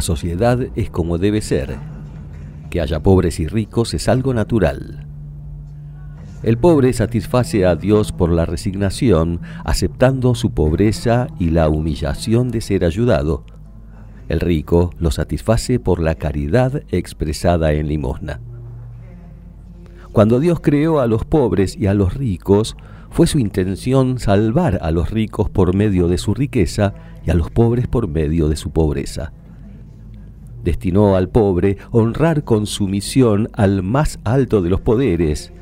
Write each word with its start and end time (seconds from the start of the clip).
Sociedad 0.00 0.60
es 0.76 0.90
como 0.90 1.18
debe 1.18 1.40
ser. 1.40 1.76
Que 2.70 2.80
haya 2.80 3.02
pobres 3.02 3.40
y 3.40 3.46
ricos 3.46 3.94
es 3.94 4.08
algo 4.08 4.32
natural. 4.34 5.06
El 6.42 6.56
pobre 6.56 6.92
satisface 6.92 7.66
a 7.66 7.76
Dios 7.76 8.12
por 8.12 8.30
la 8.30 8.46
resignación, 8.46 9.40
aceptando 9.64 10.34
su 10.34 10.52
pobreza 10.52 11.26
y 11.38 11.50
la 11.50 11.68
humillación 11.68 12.50
de 12.50 12.62
ser 12.62 12.84
ayudado. 12.84 13.44
El 14.28 14.40
rico 14.40 14.90
lo 14.98 15.10
satisface 15.10 15.78
por 15.80 16.00
la 16.00 16.14
caridad 16.14 16.82
expresada 16.90 17.72
en 17.72 17.88
limosna. 17.88 18.40
Cuando 20.12 20.40
Dios 20.40 20.60
creó 20.60 21.00
a 21.00 21.06
los 21.06 21.24
pobres 21.24 21.76
y 21.76 21.86
a 21.88 21.94
los 21.94 22.14
ricos, 22.14 22.76
fue 23.10 23.26
su 23.26 23.38
intención 23.38 24.18
salvar 24.18 24.78
a 24.82 24.92
los 24.92 25.10
ricos 25.10 25.50
por 25.50 25.74
medio 25.74 26.08
de 26.08 26.16
su 26.16 26.32
riqueza 26.32 26.94
y 27.26 27.30
a 27.30 27.34
los 27.34 27.50
pobres 27.50 27.86
por 27.86 28.08
medio 28.08 28.48
de 28.48 28.56
su 28.56 28.70
pobreza 28.70 29.32
destinó 30.62 31.16
al 31.16 31.28
pobre 31.28 31.76
honrar 31.90 32.44
con 32.44 32.66
su 32.66 32.88
misión 32.88 33.48
al 33.52 33.82
más 33.82 34.18
alto 34.24 34.62
de 34.62 34.70
los 34.70 34.80
poderes, 34.80 35.52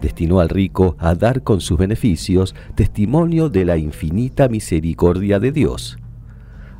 destinó 0.00 0.40
al 0.40 0.48
rico 0.48 0.96
a 0.98 1.14
dar 1.14 1.42
con 1.42 1.60
sus 1.60 1.78
beneficios 1.78 2.54
testimonio 2.74 3.48
de 3.48 3.64
la 3.64 3.76
infinita 3.76 4.48
misericordia 4.48 5.40
de 5.40 5.52
Dios. 5.52 5.98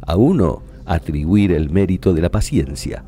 A 0.00 0.16
uno 0.16 0.62
atribuir 0.86 1.52
el 1.52 1.70
mérito 1.70 2.14
de 2.14 2.22
la 2.22 2.30
paciencia, 2.30 3.04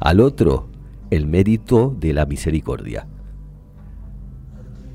al 0.00 0.20
otro 0.20 0.68
el 1.10 1.26
mérito 1.26 1.96
de 1.98 2.12
la 2.12 2.26
misericordia. 2.26 3.06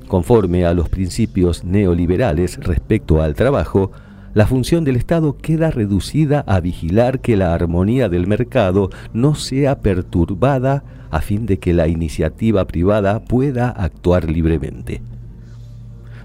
Conforme 0.08 0.64
a 0.64 0.74
los 0.74 0.88
principios 0.88 1.64
neoliberales 1.64 2.58
respecto 2.62 3.22
al 3.22 3.34
trabajo, 3.34 3.90
la 4.34 4.46
función 4.46 4.84
del 4.84 4.96
Estado 4.96 5.36
queda 5.38 5.70
reducida 5.70 6.40
a 6.46 6.60
vigilar 6.60 7.20
que 7.20 7.36
la 7.36 7.54
armonía 7.54 8.08
del 8.08 8.26
mercado 8.26 8.90
no 9.12 9.36
sea 9.36 9.80
perturbada 9.80 10.82
a 11.10 11.20
fin 11.20 11.46
de 11.46 11.60
que 11.60 11.72
la 11.72 11.86
iniciativa 11.86 12.66
privada 12.66 13.24
pueda 13.24 13.68
actuar 13.68 14.28
libremente. 14.28 15.02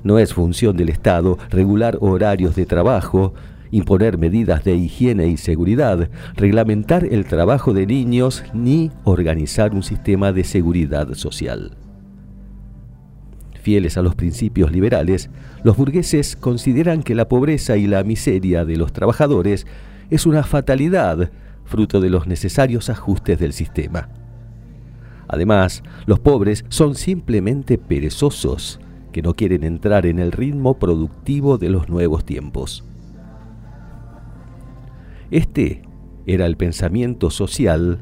No 0.04 0.18
es 0.18 0.34
función 0.34 0.76
del 0.76 0.90
Estado 0.90 1.38
regular 1.52 1.98
horarios 2.02 2.56
de 2.56 2.66
trabajo, 2.66 3.36
imponer 3.70 4.18
medidas 4.18 4.64
de 4.64 4.76
higiene 4.76 5.28
y 5.28 5.38
seguridad, 5.38 6.10
reglamentar 6.36 7.06
el 7.06 7.26
trabajo 7.26 7.74
de 7.74 7.86
niños 7.86 8.44
ni 8.54 8.90
organizar 9.04 9.76
un 9.76 9.84
sistema 9.84 10.32
de 10.32 10.44
seguridad 10.44 11.14
social. 11.14 11.78
Fieles 13.70 13.98
a 13.98 14.02
los 14.02 14.16
principios 14.16 14.72
liberales, 14.72 15.30
los 15.64 15.78
burgueses 15.78 16.36
consideran 16.36 17.04
que 17.04 17.14
la 17.14 17.30
pobreza 17.30 17.78
y 17.78 17.86
la 17.86 18.04
miseria 18.04 18.66
de 18.66 18.78
los 18.78 18.94
trabajadores 18.94 19.68
es 20.10 20.26
una 20.26 20.42
fatalidad 20.42 21.30
fruto 21.66 22.02
de 22.02 22.10
los 22.10 22.26
necesarios 22.26 22.90
ajustes 22.90 23.38
del 23.38 23.54
sistema. 23.54 24.10
Además, 25.28 25.84
los 26.08 26.20
pobres 26.20 26.66
son 26.70 26.96
simplemente 26.96 27.78
perezosos, 27.78 28.80
que 29.12 29.22
no 29.22 29.36
quieren 29.36 29.64
entrar 29.64 30.08
en 30.08 30.18
el 30.18 30.32
ritmo 30.32 30.80
productivo 30.80 31.60
de 31.60 31.70
los 31.70 31.90
nuevos 31.90 32.26
tiempos. 32.26 32.84
Este 35.30 35.84
era 36.26 36.48
el 36.48 36.58
pensamiento 36.58 37.30
social 37.30 38.00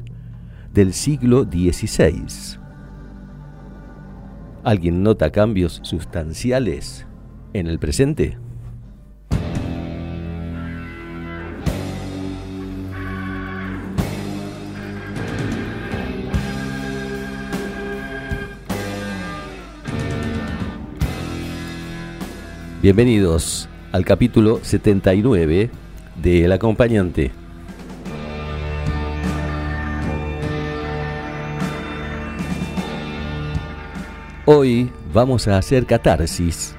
del 0.72 0.94
siglo 0.94 1.44
XVI. 1.44 2.58
¿Alguien 4.64 5.04
nota 5.04 5.30
cambios 5.30 5.80
sustanciales 5.84 7.06
en 7.52 7.68
el 7.68 7.78
presente? 7.78 8.36
Bienvenidos 22.82 23.68
al 23.92 24.04
capítulo 24.04 24.58
79 24.62 25.70
de 26.20 26.44
El 26.44 26.52
acompañante. 26.52 27.30
Hoy 34.50 34.90
vamos 35.12 35.46
a 35.46 35.58
hacer 35.58 35.84
catarsis. 35.84 36.74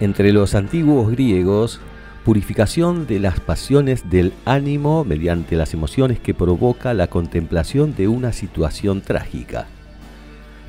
Entre 0.00 0.32
los 0.32 0.56
antiguos 0.56 1.12
griegos, 1.12 1.80
purificación 2.24 3.06
de 3.06 3.20
las 3.20 3.38
pasiones 3.38 4.10
del 4.10 4.32
ánimo 4.44 5.04
mediante 5.04 5.54
las 5.54 5.72
emociones 5.72 6.18
que 6.18 6.34
provoca 6.34 6.94
la 6.94 7.06
contemplación 7.06 7.94
de 7.94 8.08
una 8.08 8.32
situación 8.32 9.00
trágica. 9.00 9.68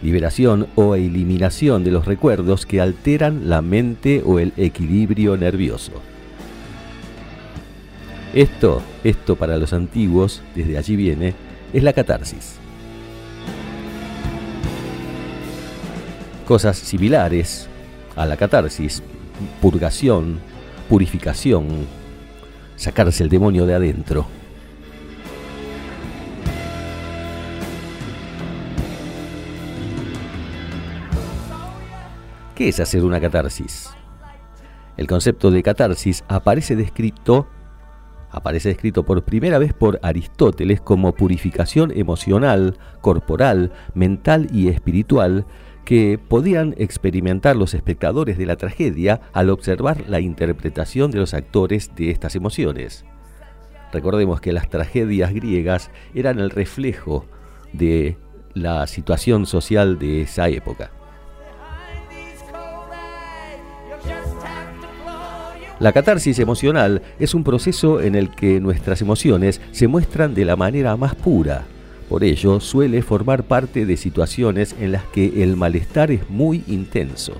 Liberación 0.03 0.67
o 0.75 0.93
eliminación 0.93 1.83
de 1.83 1.89
los 1.89 2.05
recuerdos 2.05 2.67
que 2.67 2.81
alteran 2.81 3.49
la 3.49 3.63
mente 3.63 4.21
o 4.23 4.37
el 4.37 4.53
equilibrio 4.57 5.37
nervioso. 5.37 6.03
Esto, 8.33 8.83
esto 9.03 9.35
para 9.35 9.57
los 9.57 9.73
antiguos, 9.73 10.43
desde 10.53 10.77
allí 10.77 10.95
viene, 10.95 11.33
es 11.73 11.81
la 11.81 11.93
catarsis. 11.93 12.57
Cosas 16.47 16.77
similares 16.77 17.67
a 18.15 18.27
la 18.27 18.37
catarsis, 18.37 19.01
purgación, 19.61 20.39
purificación, 20.87 21.87
sacarse 22.75 23.23
el 23.23 23.29
demonio 23.29 23.65
de 23.65 23.73
adentro. 23.73 24.27
¿Qué 32.53 32.69
es 32.69 32.79
hacer 32.79 33.03
una 33.03 33.19
catarsis? 33.19 33.89
El 34.97 35.07
concepto 35.07 35.49
de 35.49 35.63
catarsis 35.63 36.23
aparece 36.27 36.75
descrito 36.75 37.47
aparece 38.31 38.71
escrito 38.71 39.03
por 39.03 39.23
primera 39.23 39.57
vez 39.57 39.73
por 39.73 39.99
Aristóteles 40.03 40.81
como 40.81 41.13
purificación 41.13 41.91
emocional, 41.95 42.77
corporal, 43.01 43.71
mental 43.93 44.47
y 44.51 44.67
espiritual 44.67 45.45
que 45.85 46.19
podían 46.19 46.75
experimentar 46.77 47.55
los 47.55 47.73
espectadores 47.73 48.37
de 48.37 48.45
la 48.45 48.57
tragedia 48.57 49.21
al 49.33 49.49
observar 49.49 50.03
la 50.07 50.19
interpretación 50.19 51.09
de 51.09 51.19
los 51.19 51.33
actores 51.33 51.95
de 51.95 52.11
estas 52.11 52.35
emociones. 52.35 53.05
Recordemos 53.91 54.39
que 54.39 54.53
las 54.53 54.69
tragedias 54.69 55.33
griegas 55.33 55.89
eran 56.13 56.39
el 56.39 56.51
reflejo 56.51 57.25
de 57.73 58.17
la 58.53 58.85
situación 58.87 59.45
social 59.45 59.97
de 59.97 60.21
esa 60.21 60.47
época. 60.49 60.91
La 65.79 65.93
catarsis 65.93 66.37
emocional 66.39 67.01
es 67.19 67.33
un 67.33 67.45
proceso 67.45 68.01
en 68.01 68.15
el 68.15 68.29
que 68.31 68.59
nuestras 68.59 69.01
emociones 69.01 69.61
se 69.71 69.87
muestran 69.87 70.33
de 70.33 70.43
la 70.43 70.57
manera 70.57 70.97
más 70.97 71.15
pura. 71.15 71.63
Por 72.09 72.25
ello, 72.25 72.59
suele 72.59 73.01
formar 73.01 73.43
parte 73.43 73.85
de 73.85 73.95
situaciones 73.95 74.75
en 74.77 74.91
las 74.91 75.05
que 75.05 75.41
el 75.41 75.55
malestar 75.55 76.11
es 76.11 76.29
muy 76.29 76.65
intenso. 76.67 77.33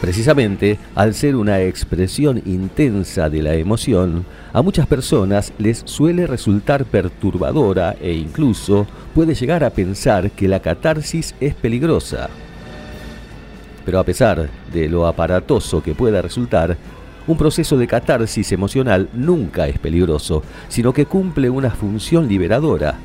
Precisamente, 0.00 0.78
al 0.94 1.14
ser 1.14 1.34
una 1.34 1.60
expresión 1.60 2.42
intensa 2.46 3.28
de 3.28 3.42
la 3.42 3.54
emoción, 3.54 4.24
a 4.52 4.62
muchas 4.62 4.86
personas 4.86 5.52
les 5.58 5.82
suele 5.84 6.28
resultar 6.28 6.84
perturbadora 6.84 7.96
e 8.00 8.12
incluso 8.12 8.86
puede 9.16 9.34
llegar 9.34 9.64
a 9.64 9.70
pensar 9.70 10.30
que 10.30 10.46
la 10.46 10.60
catarsis 10.60 11.34
es 11.40 11.54
peligrosa. 11.54 12.30
Pero 13.84 13.98
a 13.98 14.04
pesar 14.04 14.48
de 14.72 14.88
lo 14.88 15.06
aparatoso 15.06 15.82
que 15.82 15.94
pueda 15.94 16.22
resultar, 16.22 16.76
Un 17.26 17.36
proceso 17.36 17.76
de 17.76 17.86
catarsis 17.86 18.50
emocional 18.50 19.08
nunca 19.12 19.68
es 19.68 19.78
peligroso, 19.78 20.42
sino 20.68 20.92
que 20.92 21.06
cumple 21.06 21.50
una 21.50 21.70
función 21.70 22.26
liberadora. 22.26 22.96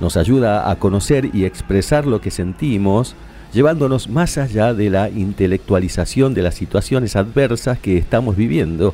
Nos 0.00 0.16
ayuda 0.16 0.68
a 0.68 0.76
conocer 0.76 1.30
y 1.32 1.44
expresar 1.44 2.04
lo 2.04 2.20
que 2.20 2.32
sentimos, 2.32 3.14
llevándonos 3.52 4.08
más 4.08 4.38
allá 4.38 4.74
de 4.74 4.90
la 4.90 5.08
intelectualización 5.08 6.34
de 6.34 6.42
las 6.42 6.56
situaciones 6.56 7.14
adversas 7.14 7.78
que 7.78 7.96
estamos 7.96 8.34
viviendo. 8.34 8.92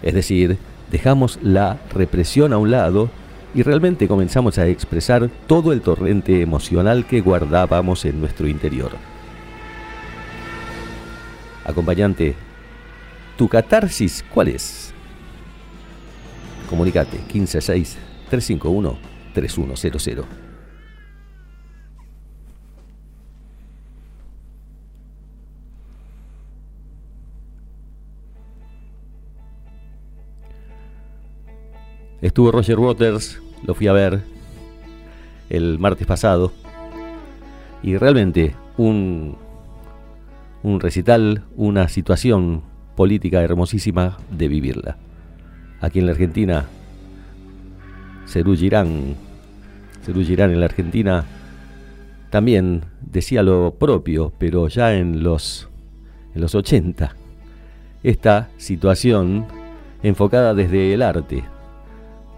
Es 0.00 0.14
decir, 0.14 0.58
dejamos 0.92 1.40
la 1.42 1.78
represión 1.92 2.52
a 2.52 2.58
un 2.58 2.70
lado 2.70 3.10
y 3.52 3.64
realmente 3.64 4.06
comenzamos 4.06 4.58
a 4.58 4.68
expresar 4.68 5.28
todo 5.48 5.72
el 5.72 5.80
torrente 5.80 6.40
emocional 6.40 7.04
que 7.04 7.20
guardábamos 7.20 8.04
en 8.04 8.20
nuestro 8.20 8.46
interior. 8.46 8.92
Acompañante, 11.66 12.36
¿Tu 13.36 13.48
catarsis 13.48 14.24
cuál 14.32 14.48
es? 14.48 14.94
Comunicate 16.70 17.18
156-351-3100. 17.28 20.24
Estuvo 32.22 32.50
Roger 32.50 32.78
Waters, 32.78 33.42
lo 33.64 33.74
fui 33.74 33.86
a 33.86 33.92
ver 33.92 34.22
el 35.50 35.78
martes 35.78 36.06
pasado 36.06 36.54
y 37.82 37.98
realmente 37.98 38.54
un, 38.78 39.36
un 40.66 40.80
recital, 40.80 41.44
una 41.54 41.86
situación 41.86 42.62
política 42.96 43.40
hermosísima 43.40 44.18
de 44.36 44.48
vivirla. 44.48 44.96
Aquí 45.80 46.00
en 46.00 46.06
la 46.06 46.12
Argentina, 46.12 46.64
Cerú 48.26 48.56
Girán, 48.56 49.14
Cerú 50.04 50.24
Girán 50.24 50.50
en 50.50 50.58
la 50.58 50.66
Argentina 50.66 51.24
también 52.30 52.82
decía 53.00 53.44
lo 53.44 53.76
propio, 53.78 54.32
pero 54.38 54.66
ya 54.66 54.94
en 54.94 55.22
los, 55.22 55.68
en 56.34 56.40
los 56.40 56.56
80. 56.56 57.14
Esta 58.02 58.48
situación 58.56 59.46
enfocada 60.02 60.52
desde 60.52 60.92
el 60.92 61.02
arte, 61.02 61.44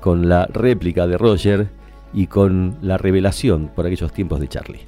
con 0.02 0.28
la 0.28 0.44
réplica 0.52 1.06
de 1.06 1.16
Roger 1.16 1.68
y 2.12 2.26
con 2.26 2.76
la 2.82 2.98
revelación 2.98 3.70
por 3.74 3.86
aquellos 3.86 4.12
tiempos 4.12 4.38
de 4.38 4.48
Charlie. 4.48 4.87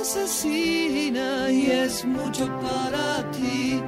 asesina 0.00 1.50
y 1.50 1.70
es 1.70 2.04
mucho 2.04 2.46
para 2.60 3.30
ti. 3.32 3.82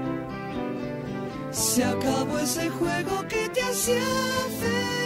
Se 1.51 1.85
acabó 1.85 2.39
ese 2.39 2.69
juego 2.71 3.23
que 3.29 3.49
te 3.49 3.63
hacía 3.63 4.03
feliz. 4.61 5.02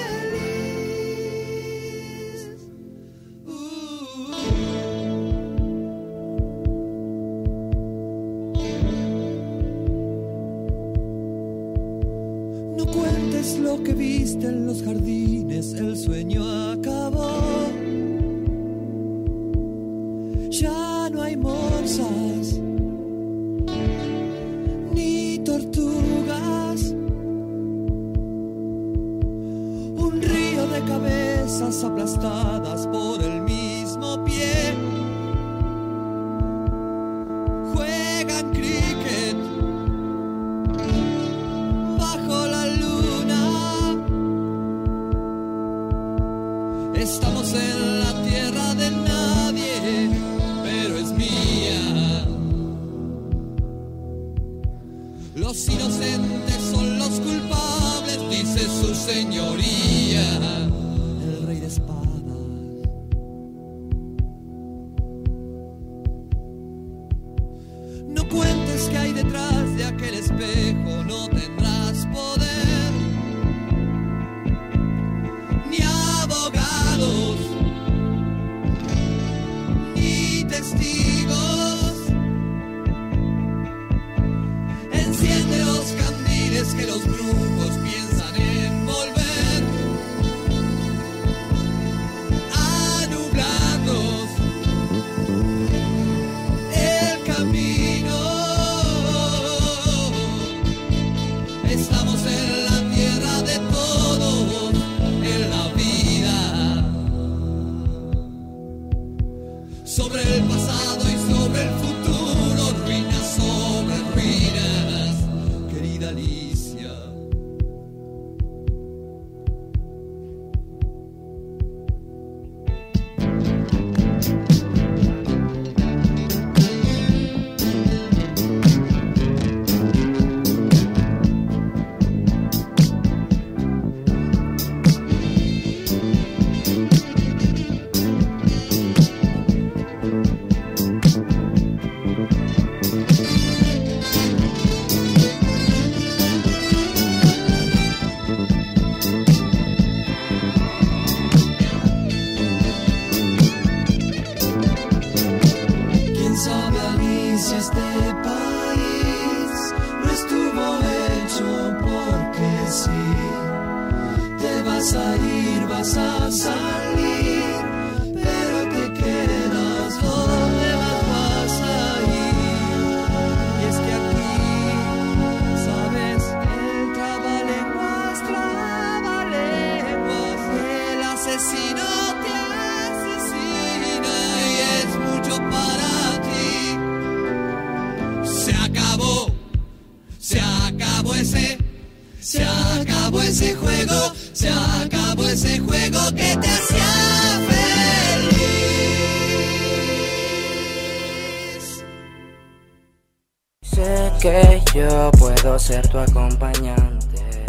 Ser 205.66 205.88
tu 205.88 205.98
acompañante. 205.98 207.44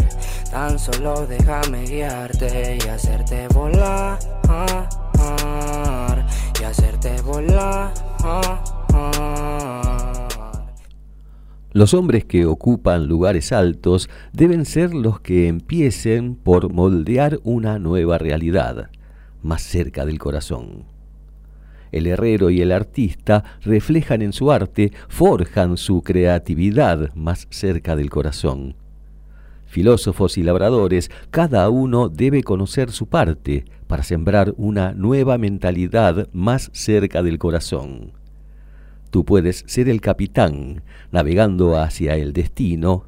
Tan 0.49 0.79
solo 0.79 1.27
déjame 1.27 1.83
guiarte 1.83 2.79
y 2.83 2.87
hacerte 2.87 3.47
volar. 3.49 4.17
Y 6.59 6.63
hacerte 6.63 7.21
volar. 7.21 7.93
Los 11.73 11.93
hombres 11.93 12.25
que 12.25 12.47
ocupan 12.47 13.05
lugares 13.05 13.51
altos 13.51 14.09
deben 14.33 14.65
ser 14.65 14.95
los 14.95 15.19
que 15.19 15.47
empiecen 15.47 16.33
por 16.33 16.73
moldear 16.73 17.39
una 17.43 17.77
nueva 17.77 18.17
realidad, 18.17 18.89
más 19.43 19.61
cerca 19.61 20.07
del 20.07 20.17
corazón. 20.17 20.96
El 21.91 22.07
herrero 22.07 22.49
y 22.49 22.61
el 22.61 22.71
artista 22.71 23.43
reflejan 23.61 24.21
en 24.21 24.33
su 24.33 24.51
arte, 24.51 24.91
forjan 25.07 25.77
su 25.77 26.01
creatividad 26.01 27.13
más 27.15 27.47
cerca 27.49 27.95
del 27.95 28.09
corazón. 28.09 28.75
Filósofos 29.65 30.37
y 30.37 30.43
labradores, 30.43 31.11
cada 31.29 31.69
uno 31.69 32.07
debe 32.09 32.43
conocer 32.43 32.91
su 32.91 33.07
parte 33.07 33.65
para 33.87 34.03
sembrar 34.03 34.53
una 34.57 34.93
nueva 34.93 35.37
mentalidad 35.37 36.29
más 36.31 36.69
cerca 36.73 37.21
del 37.21 37.37
corazón. 37.37 38.13
Tú 39.09 39.25
puedes 39.25 39.63
ser 39.67 39.89
el 39.89 40.01
capitán 40.01 40.83
navegando 41.11 41.77
hacia 41.77 42.15
el 42.15 42.33
destino 42.33 43.07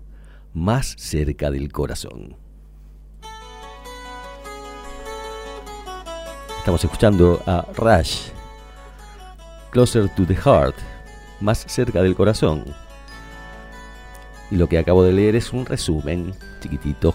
más 0.54 0.96
cerca 0.98 1.52
del 1.52 1.72
corazón. 1.72 2.36
Estamos 6.58 6.84
escuchando 6.84 7.42
a 7.46 7.66
Rush, 7.76 8.30
Closer 9.72 10.10
to 10.16 10.26
the 10.26 10.36
Heart, 10.36 10.76
más 11.42 11.60
cerca 11.68 12.02
del 12.02 12.16
corazón. 12.16 12.66
Y 14.50 14.56
lo 14.56 14.68
que 14.68 14.80
acabo 14.80 15.04
de 15.04 15.14
leer 15.14 15.36
es 15.36 15.54
un 15.54 15.66
resumen 15.66 16.34
chiquitito 16.60 17.14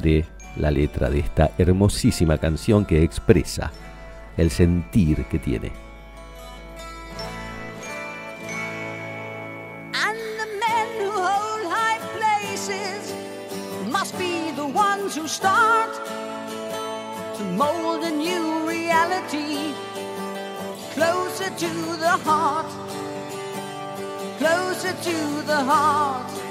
de 0.00 0.26
la 0.56 0.70
letra 0.70 1.08
de 1.08 1.20
esta 1.20 1.52
hermosísima 1.58 2.38
canción 2.38 2.84
que 2.84 3.02
expresa 3.02 3.70
el 4.36 4.50
sentir 4.50 5.24
que 5.26 5.38
tiene. 5.38 5.72
Start 15.26 15.94
to 17.36 17.44
mold 17.56 18.02
a 18.04 18.10
new 18.10 18.66
reality 18.66 19.72
to 21.58 21.96
the 21.96 22.16
heart, 22.24 22.66
closer 24.38 24.92
to 24.92 25.42
the 25.46 25.56
heart. 25.56 26.41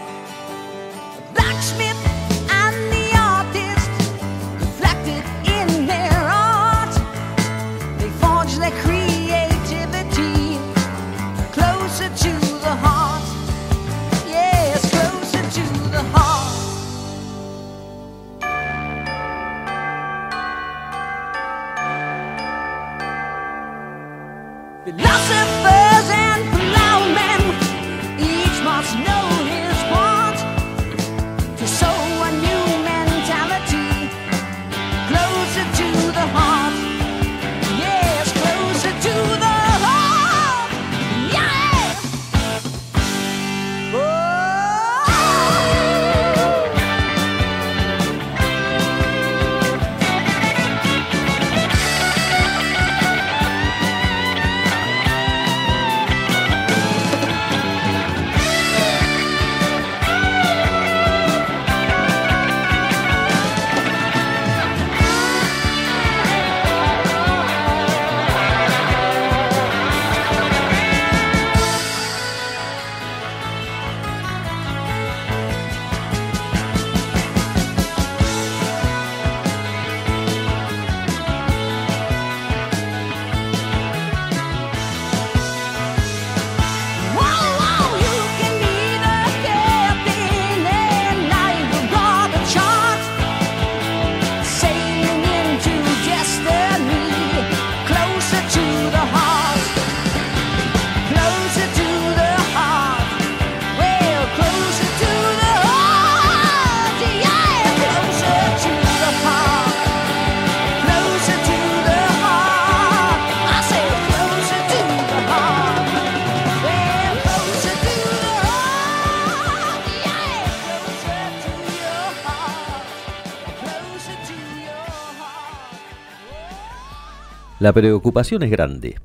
La 127.62 127.74
preocupación 127.74 128.42
es 128.42 128.50
grande, 128.50 128.96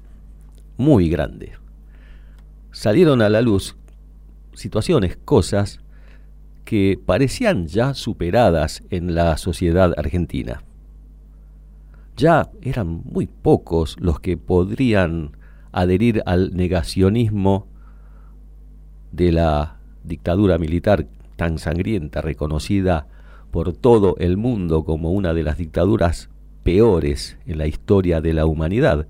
muy 0.78 1.10
grande. 1.10 1.52
Salieron 2.72 3.20
a 3.20 3.28
la 3.28 3.42
luz 3.42 3.76
situaciones, 4.54 5.18
cosas 5.18 5.80
que 6.64 6.98
parecían 7.04 7.66
ya 7.66 7.92
superadas 7.92 8.82
en 8.88 9.14
la 9.14 9.36
sociedad 9.36 9.92
argentina. 9.98 10.62
Ya 12.16 12.48
eran 12.62 13.02
muy 13.04 13.26
pocos 13.26 13.94
los 14.00 14.20
que 14.20 14.38
podrían 14.38 15.36
adherir 15.70 16.22
al 16.24 16.56
negacionismo 16.56 17.66
de 19.12 19.32
la 19.32 19.80
dictadura 20.02 20.56
militar 20.56 21.06
tan 21.36 21.58
sangrienta, 21.58 22.22
reconocida 22.22 23.06
por 23.50 23.74
todo 23.74 24.16
el 24.16 24.38
mundo 24.38 24.82
como 24.86 25.12
una 25.12 25.34
de 25.34 25.42
las 25.42 25.58
dictaduras 25.58 26.30
peores 26.66 27.38
en 27.46 27.58
la 27.58 27.68
historia 27.68 28.20
de 28.20 28.34
la 28.34 28.44
humanidad. 28.44 29.06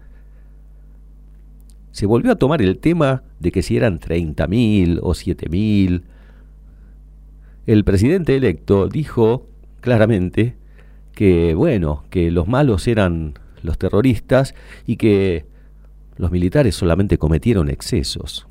Se 1.91 2.05
volvió 2.05 2.31
a 2.31 2.37
tomar 2.37 2.61
el 2.61 2.79
tema 2.79 3.23
de 3.41 3.51
que 3.51 3.63
si 3.63 3.79
eran 3.79 3.99
30.000 3.99 5.01
o 5.03 5.13
7.000. 5.15 6.03
El 7.67 7.85
presidente 7.85 8.37
electo 8.37 8.89
dijo 8.89 9.47
claramente 9.81 10.55
que, 11.13 11.55
bueno, 11.55 12.05
que 12.11 12.31
los 12.31 12.47
malos 12.47 12.87
eran 12.87 13.39
los 13.63 13.79
terroristas 13.79 14.55
y 14.87 14.97
que 14.97 15.47
los 16.19 16.31
militares 16.31 16.75
solamente 16.75 17.17
cometieron 17.17 17.71
excesos. 17.71 18.47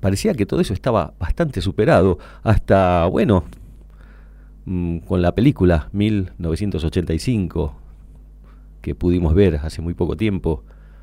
Parecía 0.00 0.34
que 0.34 0.44
todo 0.44 0.60
eso 0.60 0.74
estaba 0.74 1.14
bastante 1.20 1.60
superado, 1.60 2.18
hasta, 2.42 3.06
bueno, 3.06 3.44
mm, 4.66 4.98
con 4.98 5.22
la 5.22 5.34
película 5.34 5.88
1985 5.92 7.76
que 8.82 8.94
pudimos 8.94 9.34
ver 9.34 9.56
hace 9.56 9.80
muy 9.80 9.94
poco 9.94 10.16
tiempo, 10.16 10.62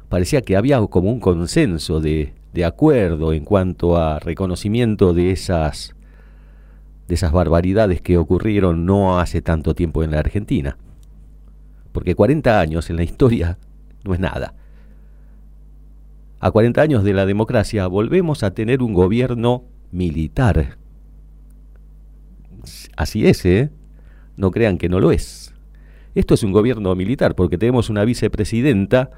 parecía 0.09 0.41
que 0.41 0.55
había 0.55 0.79
como 0.87 1.09
un 1.11 1.19
consenso 1.19 1.99
de 1.99 2.33
acuerdo 2.65 3.33
en 3.33 3.43
cuanto 3.43 3.97
a 3.97 4.19
reconocimiento 4.19 5.13
de 5.13 5.31
esas 5.31 5.95
de 7.11 7.15
esas 7.15 7.33
barbaridades 7.33 8.01
que 8.01 8.17
ocurrieron 8.17 8.85
no 8.85 9.19
hace 9.19 9.41
tanto 9.41 9.75
tiempo 9.75 10.01
en 10.01 10.11
la 10.11 10.19
Argentina. 10.19 10.77
Porque 11.91 12.15
40 12.15 12.57
años 12.57 12.89
en 12.89 12.95
la 12.95 13.03
historia 13.03 13.57
no 14.05 14.13
es 14.13 14.21
nada. 14.21 14.53
A 16.39 16.51
40 16.51 16.81
años 16.81 17.03
de 17.03 17.13
la 17.13 17.25
democracia 17.25 17.85
volvemos 17.87 18.43
a 18.43 18.53
tener 18.53 18.81
un 18.81 18.93
gobierno 18.93 19.65
militar. 19.91 20.77
Así 22.95 23.27
es, 23.27 23.45
¿eh? 23.45 23.69
No 24.37 24.51
crean 24.51 24.77
que 24.77 24.89
no 24.89 24.99
lo 24.99 25.11
es. 25.11 25.53
Esto 26.15 26.33
es 26.33 26.43
un 26.43 26.51
gobierno 26.51 26.93
militar 26.95 27.35
porque 27.35 27.57
tenemos 27.57 27.89
una 27.89 28.03
vicepresidenta 28.03 29.11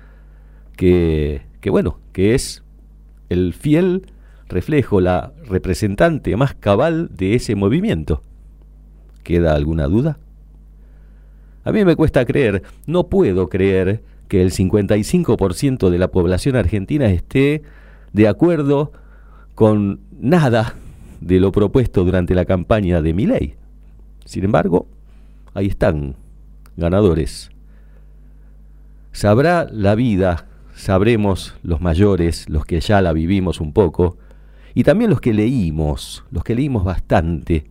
que, 0.75 1.41
que 1.59 1.69
bueno, 1.69 1.99
que 2.11 2.35
es 2.35 2.63
el 3.29 3.53
fiel 3.53 4.07
reflejo, 4.47 5.01
la 5.01 5.33
representante 5.45 6.35
más 6.37 6.53
cabal 6.53 7.09
de 7.15 7.35
ese 7.35 7.55
movimiento. 7.55 8.21
¿Queda 9.23 9.55
alguna 9.55 9.87
duda? 9.87 10.19
A 11.63 11.71
mí 11.71 11.85
me 11.85 11.95
cuesta 11.95 12.25
creer, 12.25 12.63
no 12.85 13.07
puedo 13.07 13.49
creer 13.49 14.03
que 14.27 14.41
el 14.41 14.51
55% 14.51 15.89
de 15.89 15.97
la 15.97 16.09
población 16.09 16.55
argentina 16.55 17.07
esté 17.07 17.63
de 18.11 18.27
acuerdo 18.27 18.91
con 19.55 20.01
nada 20.19 20.75
de 21.23 21.39
lo 21.39 21.51
propuesto 21.51 22.03
durante 22.03 22.35
la 22.35 22.45
campaña 22.45 23.01
de 23.01 23.13
ley. 23.13 23.55
Sin 24.25 24.43
embargo, 24.43 24.87
ahí 25.53 25.67
están, 25.67 26.15
ganadores. 26.75 27.49
Sabrá 29.13 29.67
la 29.71 29.95
vida, 29.95 30.47
sabremos 30.75 31.55
los 31.63 31.79
mayores, 31.79 32.49
los 32.49 32.65
que 32.65 32.79
ya 32.81 33.01
la 33.01 33.13
vivimos 33.13 33.61
un 33.61 33.73
poco, 33.73 34.17
y 34.73 34.83
también 34.83 35.09
los 35.09 35.21
que 35.21 35.33
leímos, 35.33 36.25
los 36.31 36.43
que 36.43 36.55
leímos 36.55 36.83
bastante 36.83 37.65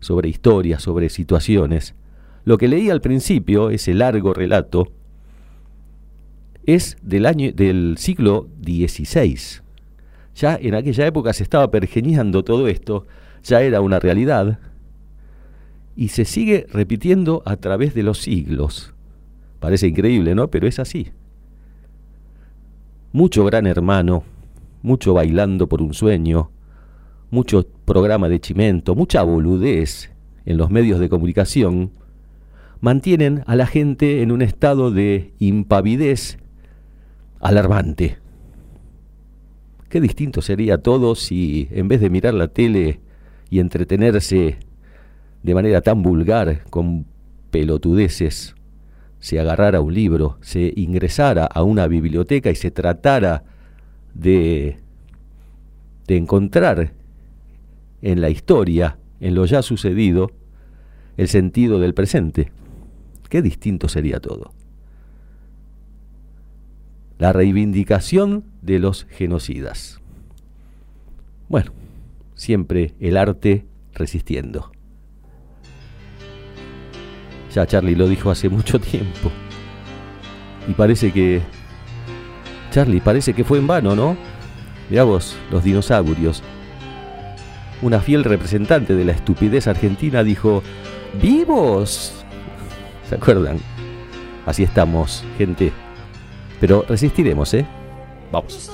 sobre 0.00 0.28
historias, 0.28 0.82
sobre 0.82 1.08
situaciones. 1.08 1.94
Lo 2.44 2.56
que 2.56 2.68
leí 2.68 2.88
al 2.88 3.00
principio, 3.00 3.70
ese 3.70 3.92
largo 3.92 4.32
relato, 4.32 4.92
es 6.64 6.96
del 7.02 7.26
año 7.26 7.52
del 7.52 7.96
siglo 7.98 8.48
XVI. 8.64 9.65
Ya 10.36 10.58
en 10.60 10.74
aquella 10.74 11.06
época 11.06 11.32
se 11.32 11.42
estaba 11.42 11.70
pergeñando 11.70 12.44
todo 12.44 12.68
esto, 12.68 13.06
ya 13.42 13.62
era 13.62 13.80
una 13.80 13.98
realidad 13.98 14.58
y 15.96 16.08
se 16.08 16.26
sigue 16.26 16.66
repitiendo 16.70 17.42
a 17.46 17.56
través 17.56 17.94
de 17.94 18.02
los 18.02 18.18
siglos. 18.18 18.92
Parece 19.60 19.88
increíble, 19.88 20.34
¿no? 20.34 20.48
Pero 20.48 20.68
es 20.68 20.78
así. 20.78 21.08
Mucho 23.12 23.46
gran 23.46 23.66
hermano, 23.66 24.24
mucho 24.82 25.14
bailando 25.14 25.68
por 25.68 25.80
un 25.80 25.94
sueño, 25.94 26.50
mucho 27.30 27.66
programa 27.86 28.28
de 28.28 28.38
chimento, 28.38 28.94
mucha 28.94 29.22
boludez 29.22 30.10
en 30.44 30.58
los 30.58 30.70
medios 30.70 31.00
de 31.00 31.08
comunicación, 31.08 31.92
mantienen 32.80 33.42
a 33.46 33.56
la 33.56 33.66
gente 33.66 34.20
en 34.20 34.32
un 34.32 34.42
estado 34.42 34.90
de 34.90 35.32
impavidez 35.38 36.38
alarmante. 37.40 38.18
Qué 39.88 40.00
distinto 40.00 40.42
sería 40.42 40.78
todo 40.78 41.14
si 41.14 41.68
en 41.70 41.88
vez 41.88 42.00
de 42.00 42.10
mirar 42.10 42.34
la 42.34 42.48
tele 42.48 43.00
y 43.50 43.60
entretenerse 43.60 44.58
de 45.42 45.54
manera 45.54 45.80
tan 45.80 46.02
vulgar 46.02 46.64
con 46.70 47.06
pelotudeces, 47.50 48.56
se 49.20 49.38
agarrara 49.38 49.80
un 49.80 49.94
libro, 49.94 50.38
se 50.40 50.72
ingresara 50.76 51.46
a 51.46 51.62
una 51.62 51.86
biblioteca 51.86 52.50
y 52.50 52.56
se 52.56 52.70
tratara 52.70 53.44
de, 54.14 54.78
de 56.06 56.16
encontrar 56.16 56.92
en 58.02 58.20
la 58.20 58.30
historia, 58.30 58.98
en 59.20 59.34
lo 59.34 59.46
ya 59.46 59.62
sucedido, 59.62 60.32
el 61.16 61.28
sentido 61.28 61.78
del 61.78 61.94
presente. 61.94 62.52
Qué 63.28 63.40
distinto 63.40 63.88
sería 63.88 64.20
todo. 64.20 64.52
La 67.18 67.32
reivindicación 67.32 68.44
de 68.60 68.78
los 68.78 69.06
genocidas. 69.10 70.00
Bueno, 71.48 71.72
siempre 72.34 72.94
el 73.00 73.16
arte 73.16 73.66
resistiendo. 73.94 74.70
Ya 77.54 77.66
Charlie 77.66 77.96
lo 77.96 78.06
dijo 78.06 78.30
hace 78.30 78.48
mucho 78.50 78.78
tiempo. 78.78 79.30
Y 80.68 80.72
parece 80.72 81.12
que 81.12 81.40
Charlie, 82.70 83.00
parece 83.00 83.32
que 83.32 83.44
fue 83.44 83.58
en 83.58 83.66
vano, 83.66 83.96
¿no? 83.96 84.16
Mirá 84.90 85.04
vos, 85.04 85.34
los 85.50 85.64
dinosaurios. 85.64 86.42
Una 87.80 88.00
fiel 88.00 88.24
representante 88.24 88.94
de 88.94 89.04
la 89.06 89.12
estupidez 89.12 89.66
argentina 89.66 90.22
dijo, 90.22 90.62
¡vivos! 91.22 92.12
¿Se 93.08 93.14
acuerdan? 93.14 93.58
Así 94.44 94.62
estamos, 94.62 95.24
gente. 95.38 95.72
Pero 96.60 96.84
resistiremos, 96.88 97.52
¿eh? 97.54 97.66
Vamos. 98.32 98.70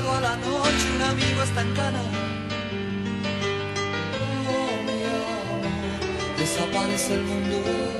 sábado 0.00 0.16
a 0.16 0.20
la 0.20 0.36
noche 0.36 0.86
un 0.96 1.02
amigo 1.02 1.42
está 1.42 1.62
en 1.62 1.74
cana. 1.74 2.00
Oh, 4.48 4.82
mi 4.84 5.02
alma, 5.04 6.38
desaparece 6.38 7.14
el 7.14 7.22
mundo. 7.22 7.99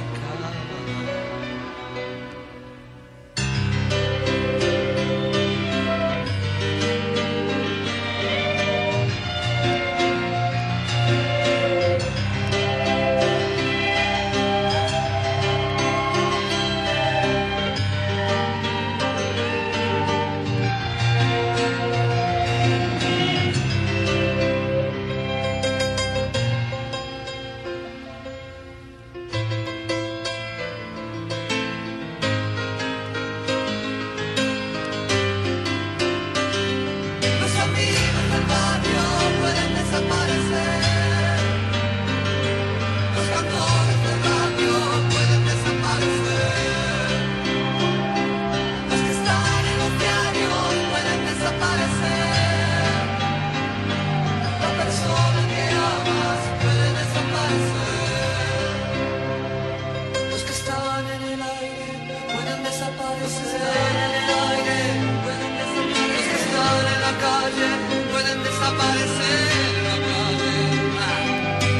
Los 63.21 63.31
que 63.33 63.43
están 63.45 63.95
en 64.01 64.11
el 64.17 64.29
aire 64.49 64.81
pueden 65.23 65.51
desaparecer. 65.61 66.09
Los 66.11 66.25
que 66.25 66.37
están 66.41 66.85
en 66.91 66.99
la 67.01 67.13
calle 67.21 67.69
pueden 68.11 68.39
desaparecer 68.41 69.45
la 69.85 69.97
calle. 70.09 70.55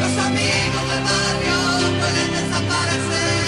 Los 0.02 0.14
amigos 0.28 0.84
del 0.92 1.04
barrio 1.10 1.60
pueden 2.00 2.30
desaparecer. 2.38 3.42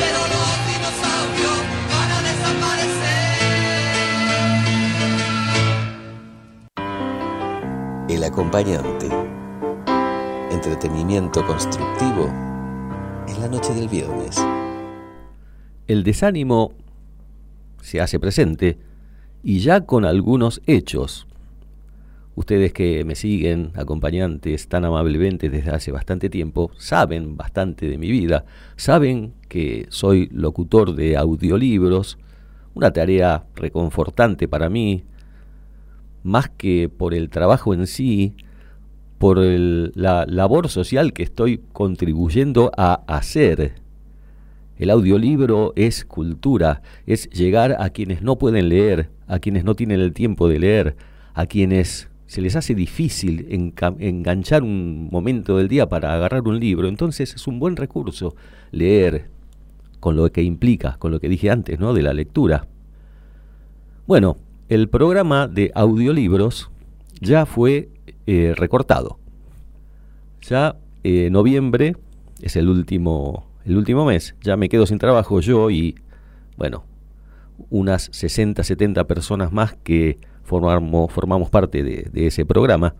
Pero 0.00 0.20
los 0.34 0.54
dinosaurios 0.70 1.60
van 1.92 2.10
a 2.10 2.18
desaparecer. 2.30 3.10
El 8.08 8.22
acompañante. 8.24 9.08
Entretenimiento 10.50 11.46
constructivo 11.46 12.24
en 13.28 13.40
la 13.40 13.48
noche 13.48 13.74
del 13.74 13.88
viernes. 13.88 14.36
El 15.90 16.04
desánimo 16.04 16.72
se 17.82 18.00
hace 18.00 18.20
presente 18.20 18.78
y 19.42 19.58
ya 19.58 19.80
con 19.80 20.04
algunos 20.04 20.62
hechos. 20.68 21.26
Ustedes 22.36 22.72
que 22.72 23.04
me 23.04 23.16
siguen, 23.16 23.72
acompañantes, 23.74 24.68
tan 24.68 24.84
amablemente 24.84 25.50
desde 25.50 25.72
hace 25.72 25.90
bastante 25.90 26.30
tiempo, 26.30 26.70
saben 26.76 27.36
bastante 27.36 27.88
de 27.88 27.98
mi 27.98 28.08
vida, 28.08 28.44
saben 28.76 29.34
que 29.48 29.88
soy 29.88 30.28
locutor 30.30 30.94
de 30.94 31.16
audiolibros, 31.16 32.18
una 32.74 32.92
tarea 32.92 33.46
reconfortante 33.56 34.46
para 34.46 34.70
mí, 34.70 35.02
más 36.22 36.50
que 36.50 36.88
por 36.88 37.14
el 37.14 37.30
trabajo 37.30 37.74
en 37.74 37.88
sí, 37.88 38.36
por 39.18 39.40
el, 39.40 39.90
la 39.96 40.24
labor 40.24 40.68
social 40.68 41.12
que 41.12 41.24
estoy 41.24 41.60
contribuyendo 41.72 42.70
a 42.76 43.02
hacer. 43.08 43.80
El 44.80 44.88
audiolibro 44.88 45.74
es 45.76 46.06
cultura, 46.06 46.80
es 47.04 47.28
llegar 47.28 47.76
a 47.80 47.90
quienes 47.90 48.22
no 48.22 48.38
pueden 48.38 48.70
leer, 48.70 49.10
a 49.26 49.38
quienes 49.38 49.62
no 49.62 49.74
tienen 49.74 50.00
el 50.00 50.14
tiempo 50.14 50.48
de 50.48 50.58
leer, 50.58 50.96
a 51.34 51.44
quienes 51.44 52.08
se 52.24 52.40
les 52.40 52.56
hace 52.56 52.74
difícil 52.74 53.46
enganchar 53.50 54.62
un 54.62 55.10
momento 55.12 55.58
del 55.58 55.68
día 55.68 55.86
para 55.90 56.14
agarrar 56.14 56.48
un 56.48 56.58
libro. 56.58 56.88
Entonces 56.88 57.34
es 57.34 57.46
un 57.46 57.60
buen 57.60 57.76
recurso 57.76 58.34
leer 58.70 59.26
con 60.00 60.16
lo 60.16 60.32
que 60.32 60.42
implica, 60.42 60.96
con 60.98 61.10
lo 61.10 61.20
que 61.20 61.28
dije 61.28 61.50
antes, 61.50 61.78
¿no? 61.78 61.92
De 61.92 62.00
la 62.00 62.14
lectura. 62.14 62.66
Bueno, 64.06 64.38
el 64.70 64.88
programa 64.88 65.46
de 65.46 65.72
audiolibros 65.74 66.70
ya 67.20 67.44
fue 67.44 67.90
eh, 68.26 68.54
recortado. 68.56 69.18
Ya 70.40 70.78
eh, 71.04 71.28
noviembre 71.30 71.96
es 72.40 72.56
el 72.56 72.70
último, 72.70 73.49
el 73.64 73.76
último 73.76 74.04
mes, 74.04 74.34
ya 74.42 74.56
me 74.56 74.68
quedo 74.68 74.86
sin 74.86 74.98
trabajo 74.98 75.40
yo 75.40 75.70
y, 75.70 75.96
bueno, 76.56 76.84
unas 77.68 78.08
60, 78.12 78.62
70 78.64 79.04
personas 79.04 79.52
más 79.52 79.76
que 79.82 80.18
formamos, 80.44 81.12
formamos 81.12 81.50
parte 81.50 81.82
de, 81.82 82.08
de 82.12 82.26
ese 82.26 82.46
programa. 82.46 82.94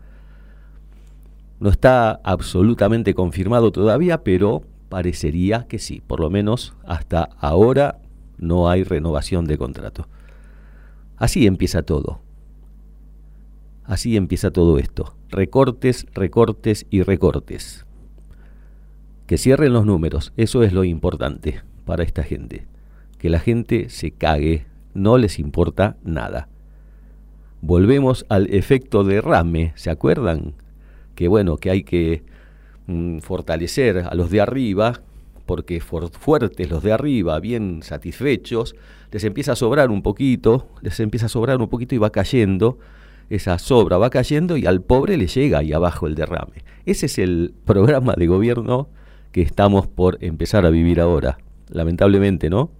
No 1.58 1.70
está 1.70 2.20
absolutamente 2.24 3.14
confirmado 3.14 3.72
todavía, 3.72 4.22
pero 4.22 4.62
parecería 4.88 5.66
que 5.66 5.78
sí. 5.78 6.02
Por 6.06 6.20
lo 6.20 6.30
menos 6.30 6.74
hasta 6.84 7.30
ahora 7.38 8.00
no 8.38 8.68
hay 8.68 8.84
renovación 8.84 9.46
de 9.46 9.58
contrato. 9.58 10.08
Así 11.16 11.46
empieza 11.46 11.82
todo. 11.82 12.20
Así 13.84 14.16
empieza 14.16 14.50
todo 14.50 14.78
esto. 14.78 15.14
Recortes, 15.28 16.06
recortes 16.14 16.86
y 16.90 17.02
recortes. 17.02 17.86
Que 19.30 19.38
cierren 19.38 19.72
los 19.72 19.86
números, 19.86 20.32
eso 20.36 20.64
es 20.64 20.72
lo 20.72 20.82
importante 20.82 21.60
para 21.84 22.02
esta 22.02 22.24
gente. 22.24 22.66
Que 23.16 23.30
la 23.30 23.38
gente 23.38 23.88
se 23.88 24.10
cague, 24.10 24.66
no 24.92 25.18
les 25.18 25.38
importa 25.38 25.96
nada. 26.02 26.48
Volvemos 27.60 28.26
al 28.28 28.52
efecto 28.52 29.04
derrame, 29.04 29.72
¿se 29.76 29.88
acuerdan? 29.88 30.54
Que 31.14 31.28
bueno, 31.28 31.58
que 31.58 31.70
hay 31.70 31.84
que 31.84 32.24
mm, 32.88 33.18
fortalecer 33.18 33.98
a 33.98 34.16
los 34.16 34.32
de 34.32 34.40
arriba, 34.40 35.00
porque 35.46 35.78
fuertes 35.78 36.68
los 36.68 36.82
de 36.82 36.90
arriba, 36.90 37.38
bien 37.38 37.84
satisfechos, 37.84 38.74
les 39.12 39.22
empieza 39.22 39.52
a 39.52 39.56
sobrar 39.56 39.92
un 39.92 40.02
poquito, 40.02 40.66
les 40.82 40.98
empieza 40.98 41.26
a 41.26 41.28
sobrar 41.28 41.60
un 41.60 41.68
poquito 41.68 41.94
y 41.94 41.98
va 41.98 42.10
cayendo 42.10 42.80
esa 43.28 43.60
sobra 43.60 43.96
va 43.96 44.10
cayendo 44.10 44.56
y 44.56 44.66
al 44.66 44.82
pobre 44.82 45.16
le 45.16 45.28
llega 45.28 45.58
ahí 45.58 45.72
abajo 45.72 46.08
el 46.08 46.16
derrame. 46.16 46.64
Ese 46.84 47.06
es 47.06 47.16
el 47.16 47.54
programa 47.64 48.14
de 48.14 48.26
gobierno 48.26 48.88
que 49.32 49.42
estamos 49.42 49.86
por 49.86 50.18
empezar 50.22 50.66
a 50.66 50.70
vivir 50.70 51.00
ahora, 51.00 51.38
lamentablemente, 51.68 52.50
¿no? 52.50 52.70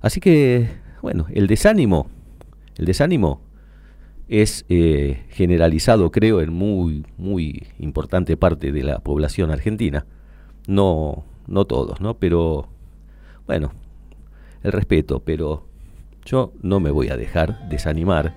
Así 0.00 0.20
que, 0.20 0.68
bueno, 1.02 1.26
el 1.30 1.46
desánimo, 1.46 2.08
el 2.76 2.84
desánimo 2.84 3.40
es 4.28 4.64
eh, 4.68 5.24
generalizado, 5.30 6.10
creo, 6.10 6.40
en 6.40 6.52
muy, 6.52 7.04
muy 7.16 7.66
importante 7.78 8.36
parte 8.36 8.72
de 8.72 8.82
la 8.82 9.00
población 9.00 9.50
argentina. 9.50 10.06
No, 10.66 11.24
no 11.46 11.64
todos, 11.64 12.00
¿no? 12.00 12.14
Pero, 12.18 12.68
bueno, 13.46 13.72
el 14.62 14.72
respeto, 14.72 15.20
pero 15.24 15.66
yo 16.24 16.52
no 16.62 16.78
me 16.78 16.90
voy 16.90 17.08
a 17.08 17.16
dejar 17.16 17.68
desanimar 17.68 18.34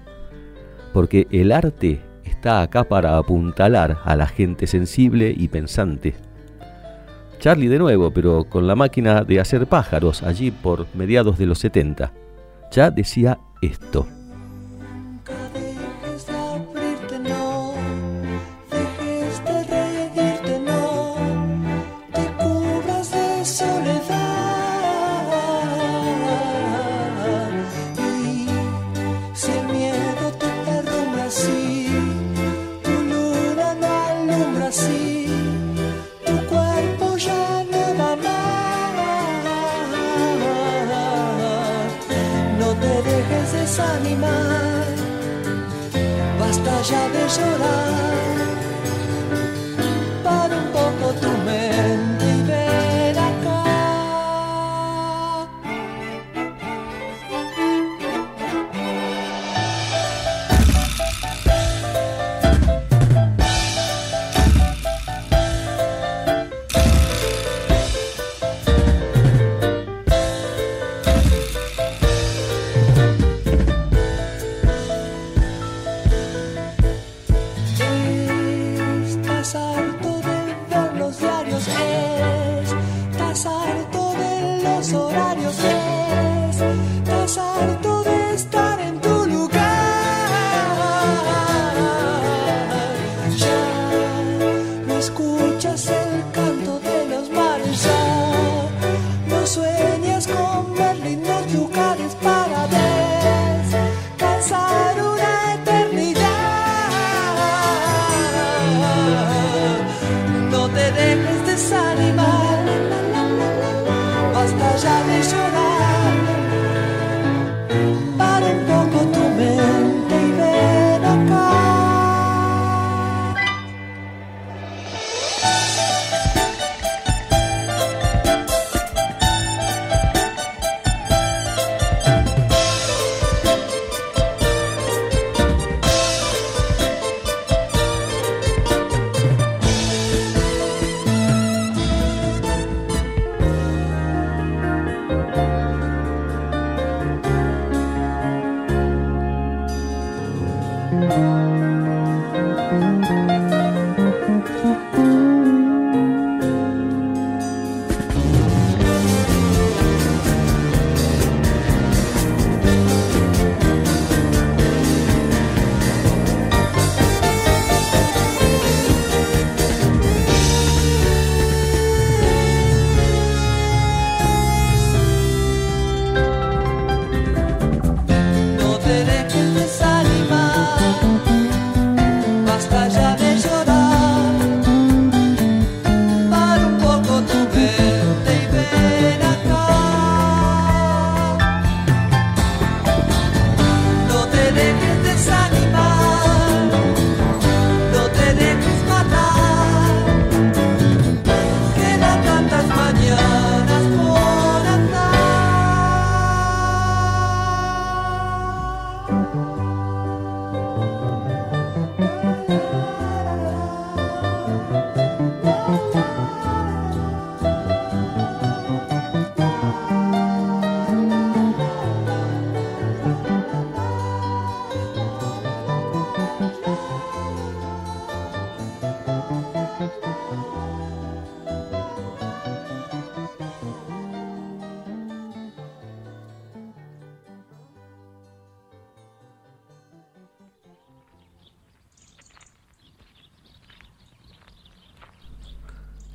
porque 0.94 1.28
el 1.32 1.52
arte 1.52 2.02
está 2.24 2.62
acá 2.62 2.86
para 2.86 3.18
apuntalar 3.18 4.00
a 4.04 4.16
la 4.16 4.28
gente 4.28 4.68
sensible 4.68 5.34
y 5.36 5.48
pensante. 5.48 6.16
Charlie 7.42 7.70
de 7.70 7.80
nuevo, 7.80 8.12
pero 8.12 8.44
con 8.44 8.68
la 8.68 8.76
máquina 8.76 9.24
de 9.24 9.40
hacer 9.40 9.66
pájaros 9.66 10.22
allí 10.22 10.52
por 10.52 10.86
mediados 10.94 11.40
de 11.40 11.48
los 11.48 11.58
70, 11.58 12.14
ya 12.72 12.92
decía 12.92 13.40
esto. 13.64 14.06
lágrimas, 44.12 44.88
basta 46.40 46.82
ya 46.82 47.08
de 47.10 47.28
llorar. 47.28 48.31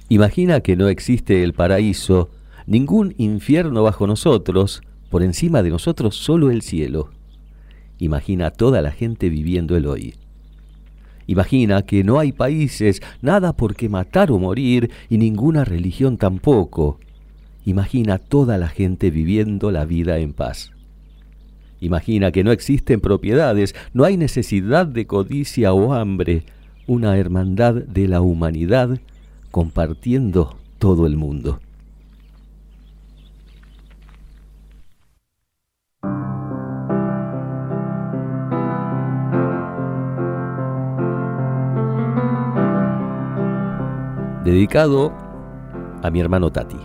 Imagina 0.08 0.60
que 0.60 0.76
no 0.76 0.88
existe 0.88 1.42
el 1.42 1.52
paraíso, 1.52 2.30
ningún 2.66 3.14
infierno 3.18 3.82
bajo 3.82 4.06
nosotros, 4.06 4.82
por 5.10 5.24
encima 5.24 5.64
de 5.64 5.70
nosotros 5.70 6.14
solo 6.14 6.50
el 6.50 6.62
cielo. 6.62 7.10
Imagina 7.98 8.52
toda 8.52 8.82
la 8.82 8.92
gente 8.92 9.28
viviendo 9.28 9.76
el 9.76 9.86
hoy. 9.86 10.14
Imagina 11.26 11.82
que 11.82 12.04
no 12.04 12.20
hay 12.20 12.30
países, 12.30 13.02
nada 13.20 13.52
por 13.54 13.74
qué 13.74 13.88
matar 13.88 14.30
o 14.30 14.38
morir, 14.38 14.92
y 15.10 15.18
ninguna 15.18 15.64
religión 15.64 16.18
tampoco. 16.18 17.00
Imagina 17.64 18.18
toda 18.18 18.58
la 18.58 18.68
gente 18.68 19.10
viviendo 19.10 19.72
la 19.72 19.84
vida 19.84 20.18
en 20.18 20.34
paz. 20.34 20.70
Imagina 21.80 22.30
que 22.30 22.44
no 22.44 22.52
existen 22.52 23.00
propiedades, 23.00 23.74
no 23.92 24.04
hay 24.04 24.16
necesidad 24.16 24.86
de 24.86 25.06
codicia 25.08 25.72
o 25.72 25.92
hambre, 25.94 26.44
una 26.86 27.18
hermandad 27.18 27.74
de 27.74 28.06
la 28.06 28.20
humanidad 28.20 29.00
compartiendo 29.56 30.54
todo 30.78 31.06
el 31.06 31.16
mundo. 31.16 31.58
Dedicado 44.44 45.10
a 46.02 46.10
mi 46.10 46.20
hermano 46.20 46.52
Tati. 46.52 46.76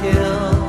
Kill 0.00 0.59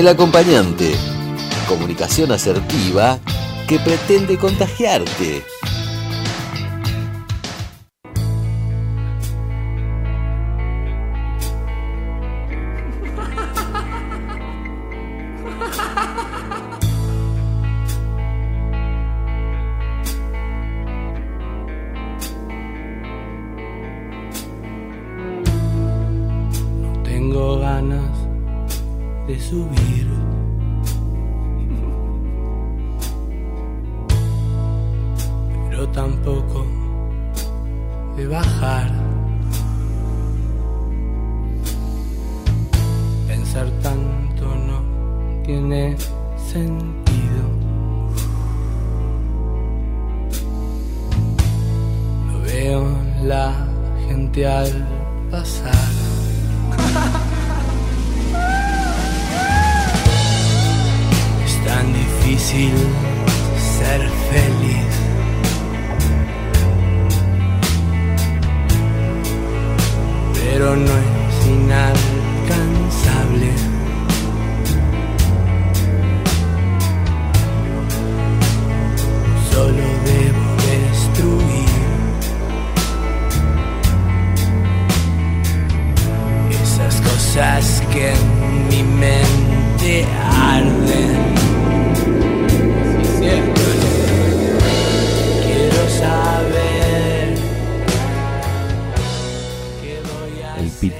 El 0.00 0.08
acompañante. 0.08 0.94
Comunicación 1.68 2.32
asertiva 2.32 3.18
que 3.68 3.78
pretende 3.78 4.38
contagiarte. 4.38 5.44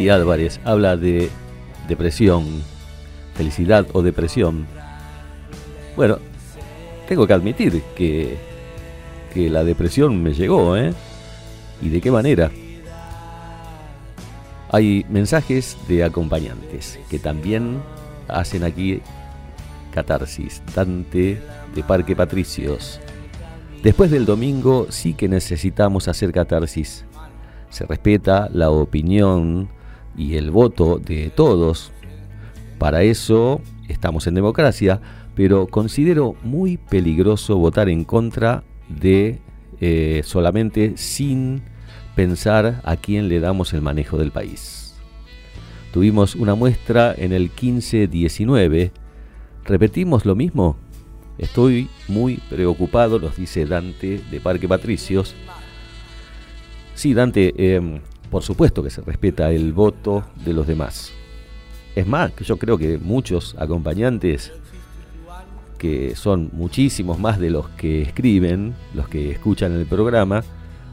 Álvarez 0.08 0.60
habla 0.64 0.96
de 0.96 1.30
depresión, 1.88 2.46
felicidad 3.34 3.86
o 3.92 4.02
depresión. 4.02 4.66
Bueno, 5.96 6.18
tengo 7.08 7.26
que 7.26 7.32
admitir 7.32 7.82
que, 7.94 8.36
que 9.34 9.50
la 9.50 9.64
depresión 9.64 10.22
me 10.22 10.32
llegó, 10.32 10.76
¿eh? 10.76 10.94
¿Y 11.82 11.88
de 11.88 12.00
qué 12.00 12.10
manera? 12.10 12.50
Hay 14.70 15.04
mensajes 15.08 15.76
de 15.88 16.04
acompañantes 16.04 17.00
que 17.10 17.18
también 17.18 17.82
hacen 18.28 18.62
aquí 18.62 19.02
catarsis. 19.90 20.62
Dante 20.74 21.42
de 21.74 21.82
Parque 21.82 22.14
Patricios. 22.14 23.00
Después 23.82 24.10
del 24.10 24.26
domingo 24.26 24.86
sí 24.90 25.14
que 25.14 25.28
necesitamos 25.28 26.06
hacer 26.06 26.32
catarsis. 26.32 27.04
Se 27.70 27.86
respeta 27.86 28.48
la 28.52 28.70
opinión 28.70 29.68
y 30.16 30.36
el 30.36 30.50
voto 30.50 30.98
de 30.98 31.30
todos. 31.30 31.92
Para 32.78 33.02
eso 33.02 33.60
estamos 33.88 34.26
en 34.26 34.34
democracia, 34.34 35.00
pero 35.34 35.66
considero 35.66 36.34
muy 36.42 36.76
peligroso 36.76 37.56
votar 37.56 37.88
en 37.88 38.04
contra 38.04 38.64
de 38.88 39.38
eh, 39.80 40.22
solamente 40.24 40.96
sin 40.96 41.62
pensar 42.14 42.80
a 42.84 42.96
quién 42.96 43.28
le 43.28 43.40
damos 43.40 43.72
el 43.72 43.82
manejo 43.82 44.18
del 44.18 44.30
país. 44.30 44.94
Tuvimos 45.92 46.36
una 46.36 46.54
muestra 46.54 47.14
en 47.16 47.32
el 47.32 47.50
15-19. 47.52 48.92
¿Repetimos 49.64 50.24
lo 50.24 50.36
mismo? 50.36 50.76
Estoy 51.38 51.88
muy 52.06 52.36
preocupado, 52.50 53.18
nos 53.18 53.36
dice 53.36 53.64
Dante 53.64 54.20
de 54.30 54.40
Parque 54.40 54.68
Patricios. 54.68 55.34
Sí, 56.94 57.14
Dante, 57.14 57.54
eh, 57.56 58.00
por 58.30 58.42
supuesto 58.42 58.82
que 58.82 58.90
se 58.90 59.02
respeta 59.02 59.50
el 59.50 59.72
voto 59.72 60.24
de 60.44 60.52
los 60.52 60.66
demás. 60.66 61.12
Es 61.96 62.06
más, 62.06 62.34
yo 62.36 62.56
creo 62.56 62.78
que 62.78 62.98
muchos 62.98 63.56
acompañantes, 63.58 64.52
que 65.76 66.14
son 66.14 66.50
muchísimos 66.52 67.18
más 67.18 67.40
de 67.40 67.50
los 67.50 67.68
que 67.70 68.02
escriben, 68.02 68.74
los 68.94 69.08
que 69.08 69.32
escuchan 69.32 69.72
el 69.72 69.86
programa, 69.86 70.44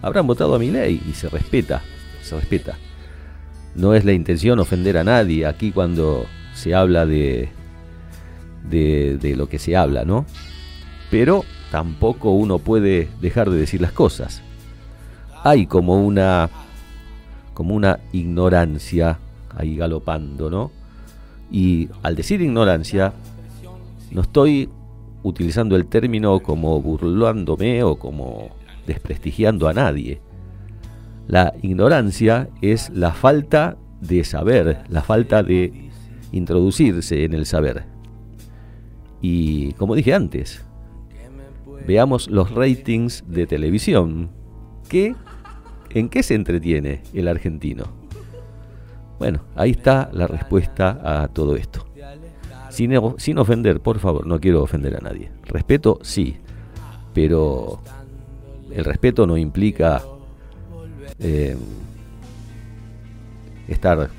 habrán 0.01 0.25
votado 0.25 0.55
a 0.55 0.59
mi 0.59 0.71
ley 0.71 1.01
y 1.07 1.13
se 1.13 1.29
respeta, 1.29 1.83
se 2.23 2.35
respeta. 2.35 2.77
No 3.75 3.93
es 3.93 4.05
la 4.05 4.13
intención 4.13 4.59
ofender 4.59 4.97
a 4.97 5.03
nadie 5.03 5.45
aquí 5.45 5.71
cuando 5.71 6.25
se 6.55 6.73
habla 6.73 7.05
de, 7.05 7.49
de, 8.67 9.19
de 9.19 9.35
lo 9.35 9.47
que 9.47 9.59
se 9.59 9.75
habla, 9.75 10.03
¿no? 10.03 10.25
Pero 11.11 11.45
tampoco 11.69 12.31
uno 12.31 12.57
puede 12.57 13.07
dejar 13.21 13.51
de 13.51 13.59
decir 13.59 13.81
las 13.81 13.91
cosas. 13.91 14.41
Hay 15.43 15.67
como 15.67 16.03
una 16.03 16.49
como 17.57 17.73
una 17.73 18.01
ignorancia 18.13 19.17
ahí 19.49 19.77
galopando, 19.77 20.51
¿no? 20.51 20.69
Y 21.49 21.89
al 22.03 22.15
decir 22.15 22.39
ignorancia, 22.39 23.13
no 24.11 24.21
estoy 24.21 24.69
utilizando 25.23 25.75
el 25.75 25.87
término 25.87 26.39
como 26.39 26.79
burlándome 26.79 27.81
o 27.81 27.97
como 27.97 28.49
desprestigiando 28.85 29.67
a 29.67 29.73
nadie. 29.73 30.21
La 31.27 31.55
ignorancia 31.63 32.47
es 32.61 32.91
la 32.91 33.11
falta 33.11 33.75
de 34.01 34.23
saber, 34.23 34.83
la 34.89 35.01
falta 35.01 35.41
de 35.41 35.89
introducirse 36.31 37.23
en 37.23 37.33
el 37.33 37.47
saber. 37.47 37.85
Y 39.19 39.71
como 39.73 39.95
dije 39.95 40.13
antes, 40.13 40.63
veamos 41.87 42.29
los 42.29 42.51
ratings 42.51 43.23
de 43.27 43.47
televisión. 43.47 44.29
¿Qué, 44.89 45.15
¿En 45.97 46.09
qué 46.09 46.21
se 46.21 46.35
entretiene 46.35 47.01
el 47.11 47.27
argentino? 47.27 47.85
Bueno, 49.17 49.41
ahí 49.55 49.71
está 49.71 50.11
la 50.13 50.27
respuesta 50.27 51.23
a 51.23 51.27
todo 51.27 51.55
esto. 51.55 51.87
Sin, 52.69 53.39
ofender, 53.39 53.79
por 53.79 53.97
favor, 53.97 54.27
no 54.27 54.39
quiero 54.39 54.61
ofender 54.61 54.95
a 54.95 54.99
nadie. 54.99 55.31
Respeto, 55.45 55.97
sí, 56.03 56.37
pero 57.15 57.81
el 58.69 58.85
respeto 58.85 59.25
no 59.25 59.37
implica 59.37 60.03
eh, 61.17 61.57
estar 63.67 64.11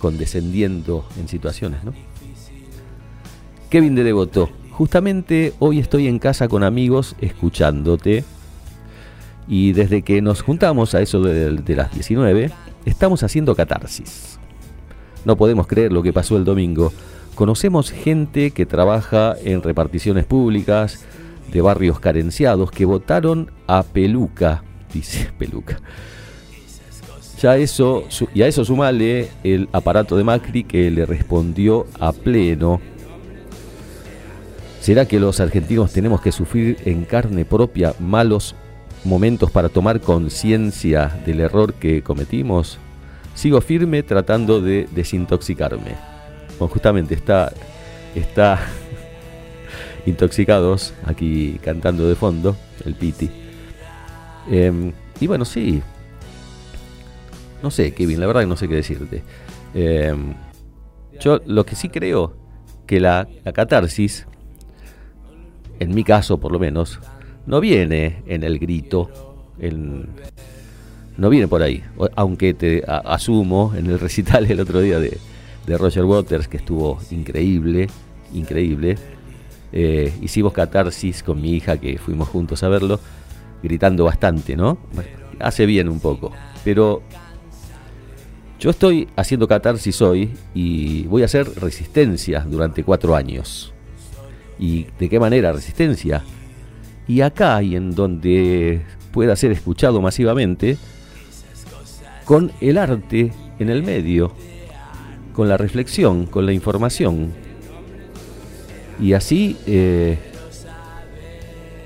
condescendiendo 0.00 1.06
en 1.16 1.28
situaciones, 1.28 1.84
¿no? 1.84 1.94
Kevin 3.68 3.94
de 3.94 4.02
Devoto, 4.02 4.50
justamente 4.72 5.54
hoy 5.60 5.78
estoy 5.78 6.08
en 6.08 6.18
casa 6.18 6.48
con 6.48 6.64
amigos 6.64 7.14
escuchándote 7.20 8.24
y 9.50 9.72
desde 9.72 10.02
que 10.02 10.22
nos 10.22 10.42
juntamos 10.42 10.94
a 10.94 11.02
eso 11.02 11.20
de, 11.20 11.74
las 11.74 11.92
19, 11.92 12.52
estamos 12.84 13.24
haciendo 13.24 13.56
catarsis. 13.56 14.38
No 15.24 15.36
podemos 15.36 15.66
creer 15.66 15.92
lo 15.92 16.04
que 16.04 16.12
pasó 16.12 16.36
el 16.36 16.44
domingo. 16.44 16.92
Conocemos 17.34 17.90
gente 17.90 18.52
que 18.52 18.64
trabaja 18.64 19.34
en 19.42 19.60
reparticiones 19.60 20.24
públicas 20.24 21.04
de 21.52 21.60
barrios 21.62 21.98
carenciados 21.98 22.70
que 22.70 22.84
votaron 22.84 23.50
a 23.66 23.82
Peluca, 23.82 24.62
dice 24.94 25.32
Peluca. 25.36 25.80
Ya 27.42 27.56
eso, 27.56 28.04
y 28.32 28.42
a 28.42 28.46
eso 28.46 28.64
sumale 28.64 29.30
el 29.42 29.68
aparato 29.72 30.16
de 30.16 30.22
Macri 30.22 30.62
que 30.62 30.92
le 30.92 31.06
respondió 31.06 31.88
a 31.98 32.12
pleno. 32.12 32.80
¿Será 34.80 35.06
que 35.06 35.18
los 35.18 35.40
argentinos 35.40 35.92
tenemos 35.92 36.20
que 36.20 36.30
sufrir 36.30 36.76
en 36.84 37.04
carne 37.04 37.44
propia 37.44 37.94
malos 37.98 38.54
momentos 39.04 39.50
para 39.50 39.68
tomar 39.68 40.00
conciencia 40.00 41.08
del 41.24 41.40
error 41.40 41.74
que 41.74 42.02
cometimos? 42.02 42.78
Sigo 43.34 43.60
firme 43.60 44.02
tratando 44.02 44.60
de 44.60 44.88
desintoxicarme. 44.92 45.96
Justamente 46.58 47.14
está, 47.14 47.52
está 48.14 48.60
intoxicados 50.06 50.92
aquí 51.04 51.58
cantando 51.62 52.08
de 52.08 52.14
fondo, 52.14 52.56
el 52.84 52.94
Piti. 52.94 53.30
Eh, 54.50 54.92
y 55.20 55.26
bueno, 55.26 55.44
sí. 55.44 55.82
No 57.62 57.70
sé, 57.70 57.92
Kevin, 57.92 58.20
la 58.20 58.26
verdad 58.26 58.42
que 58.42 58.46
no 58.46 58.56
sé 58.56 58.68
qué 58.68 58.76
decirte. 58.76 59.22
Eh, 59.74 60.14
yo 61.20 61.40
lo 61.46 61.64
que 61.64 61.76
sí 61.76 61.88
creo 61.88 62.36
que 62.86 63.00
la, 63.00 63.28
la 63.44 63.52
catarsis, 63.52 64.26
en 65.78 65.94
mi 65.94 66.02
caso 66.02 66.40
por 66.40 66.52
lo 66.52 66.58
menos, 66.58 66.98
no 67.46 67.60
viene 67.60 68.22
en 68.26 68.42
el 68.42 68.58
grito, 68.58 69.10
en, 69.58 70.06
no 71.16 71.28
viene 71.30 71.48
por 71.48 71.62
ahí. 71.62 71.82
Aunque 72.16 72.54
te 72.54 72.82
asumo 72.86 73.72
en 73.76 73.86
el 73.86 73.98
recital 74.00 74.50
el 74.50 74.60
otro 74.60 74.80
día 74.80 74.98
de, 74.98 75.18
de, 75.66 75.78
Roger 75.78 76.04
Waters, 76.04 76.48
que 76.48 76.56
estuvo 76.56 76.98
increíble, 77.10 77.88
increíble. 78.32 78.96
Eh, 79.72 80.12
hicimos 80.20 80.52
catarsis 80.52 81.22
con 81.22 81.40
mi 81.40 81.52
hija, 81.52 81.76
que 81.78 81.98
fuimos 81.98 82.28
juntos 82.28 82.62
a 82.62 82.68
verlo, 82.68 82.98
gritando 83.62 84.04
bastante, 84.04 84.56
¿no? 84.56 84.78
Hace 85.38 85.66
bien 85.66 85.88
un 85.88 86.00
poco. 86.00 86.32
Pero 86.64 87.02
yo 88.58 88.70
estoy 88.70 89.08
haciendo 89.16 89.48
catarsis 89.48 90.02
hoy 90.02 90.30
y 90.54 91.04
voy 91.04 91.22
a 91.22 91.26
hacer 91.26 91.48
resistencia 91.60 92.40
durante 92.40 92.84
cuatro 92.84 93.16
años. 93.16 93.72
¿Y 94.58 94.86
de 94.98 95.08
qué 95.08 95.18
manera 95.18 95.52
resistencia? 95.52 96.22
Y 97.10 97.22
acá 97.22 97.60
y 97.60 97.74
en 97.74 97.92
donde 97.96 98.82
pueda 99.10 99.34
ser 99.34 99.50
escuchado 99.50 100.00
masivamente, 100.00 100.78
con 102.24 102.52
el 102.60 102.78
arte 102.78 103.32
en 103.58 103.68
el 103.68 103.82
medio, 103.82 104.30
con 105.32 105.48
la 105.48 105.56
reflexión, 105.56 106.26
con 106.26 106.46
la 106.46 106.52
información. 106.52 107.32
Y 109.00 109.14
así 109.14 109.56
eh, 109.66 110.18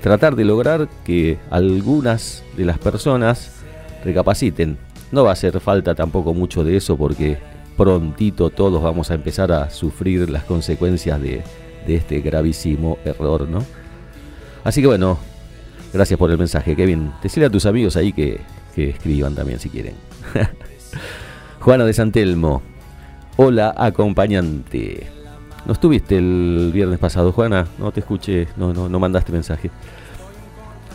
tratar 0.03 0.35
de 0.35 0.45
lograr 0.45 0.87
que 1.03 1.39
algunas 1.49 2.43
de 2.55 2.65
las 2.65 2.77
personas 2.77 3.63
recapaciten. 4.03 4.77
No 5.11 5.23
va 5.23 5.31
a 5.31 5.33
hacer 5.33 5.59
falta 5.59 5.95
tampoco 5.95 6.35
mucho 6.35 6.63
de 6.63 6.77
eso 6.77 6.97
porque 6.97 7.39
prontito 7.75 8.51
todos 8.51 8.83
vamos 8.83 9.09
a 9.09 9.15
empezar 9.15 9.51
a 9.51 9.71
sufrir 9.71 10.29
las 10.29 10.43
consecuencias 10.43 11.19
de, 11.19 11.41
de 11.87 11.95
este 11.95 12.19
gravísimo 12.19 12.99
error, 13.03 13.49
¿no? 13.49 13.65
Así 14.65 14.81
que 14.81 14.87
bueno, 14.87 15.19
gracias 15.93 16.17
por 16.17 16.31
el 16.31 16.39
mensaje, 16.39 16.75
Kevin. 16.75 17.11
Decirle 17.21 17.45
a 17.45 17.49
tus 17.51 17.67
amigos 17.67 17.95
ahí 17.95 18.11
que, 18.11 18.41
que 18.73 18.89
escriban 18.89 19.35
también 19.35 19.59
si 19.59 19.69
quieren. 19.69 19.93
Juana 21.61 21.85
de 21.85 21.93
Santelmo, 21.93 22.63
hola 23.37 23.75
acompañante. 23.77 25.07
¿No 25.67 25.73
estuviste 25.73 26.17
el 26.17 26.71
viernes 26.73 26.97
pasado, 26.97 27.31
Juana? 27.31 27.67
No 27.77 27.91
te 27.91 27.99
escuché, 27.99 28.47
no, 28.57 28.73
no, 28.73 28.89
no 28.89 28.99
mandaste 28.99 29.31
mensaje. 29.31 29.69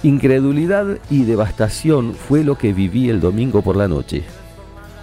Incredulidad 0.03 0.99
y 1.09 1.23
devastación 1.23 2.15
fue 2.15 2.43
lo 2.43 2.59
que 2.59 2.73
viví 2.73 3.09
el 3.09 3.21
domingo 3.21 3.63
por 3.63 3.77
la 3.77 3.87
noche. 3.87 4.25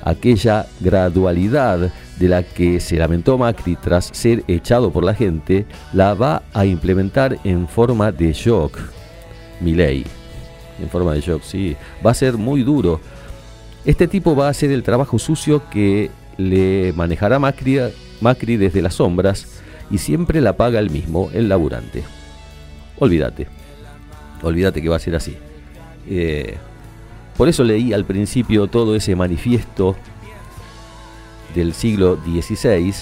Aquella 0.08 0.68
gradualidad 0.80 1.91
de 2.18 2.30
la 2.30 2.41
que 2.41 2.80
se 2.80 2.95
lamentó 2.95 3.38
Macri 3.38 3.76
tras 3.76 4.10
ser 4.14 4.41
echado 4.47 4.89
por 4.89 5.03
la 5.03 5.14
gente, 5.14 5.66
la 5.91 6.14
va 6.14 6.43
a 6.53 6.66
implementar 6.66 7.38
en 7.43 7.68
forma 7.68 8.14
de 8.14 8.32
shock. 8.32 8.80
Milei. 9.60 10.05
En 10.82 10.88
forma 10.88 11.14
de 11.14 11.20
shock, 11.20 11.43
sí. 11.43 11.76
Va 12.05 12.12
a 12.12 12.14
ser 12.14 12.38
muy 12.38 12.64
duro. 12.64 13.01
Este 13.84 14.08
tipo 14.08 14.34
va 14.34 14.47
a 14.47 14.51
hacer 14.51 14.72
el 14.72 14.82
trabajo 14.82 15.20
sucio 15.20 15.64
que 15.70 16.10
le 16.38 16.93
manejará 16.95 17.38
Macri, 17.38 17.78
Macri 18.22 18.55
desde 18.55 18.82
las 18.82 18.93
sombras 18.93 19.62
y 19.91 19.97
siempre 19.97 20.39
la 20.39 20.55
paga 20.55 20.80
el 20.80 20.89
mismo, 20.89 21.30
el 21.34 21.49
laburante. 21.49 22.05
Olvídate. 22.97 23.47
Olvídate 24.41 24.82
que 24.82 24.88
va 24.88 24.95
a 24.95 24.99
ser 24.99 25.18
así. 25.18 25.36
Eh, 26.10 26.55
por 27.38 27.48
eso 27.48 27.64
leí 27.64 27.94
al 27.94 28.06
principio 28.06 28.68
todo 28.68 28.96
ese 28.96 29.16
manifiesto 29.16 29.96
del 31.54 31.74
siglo 31.74 32.18
XVI 32.18 32.94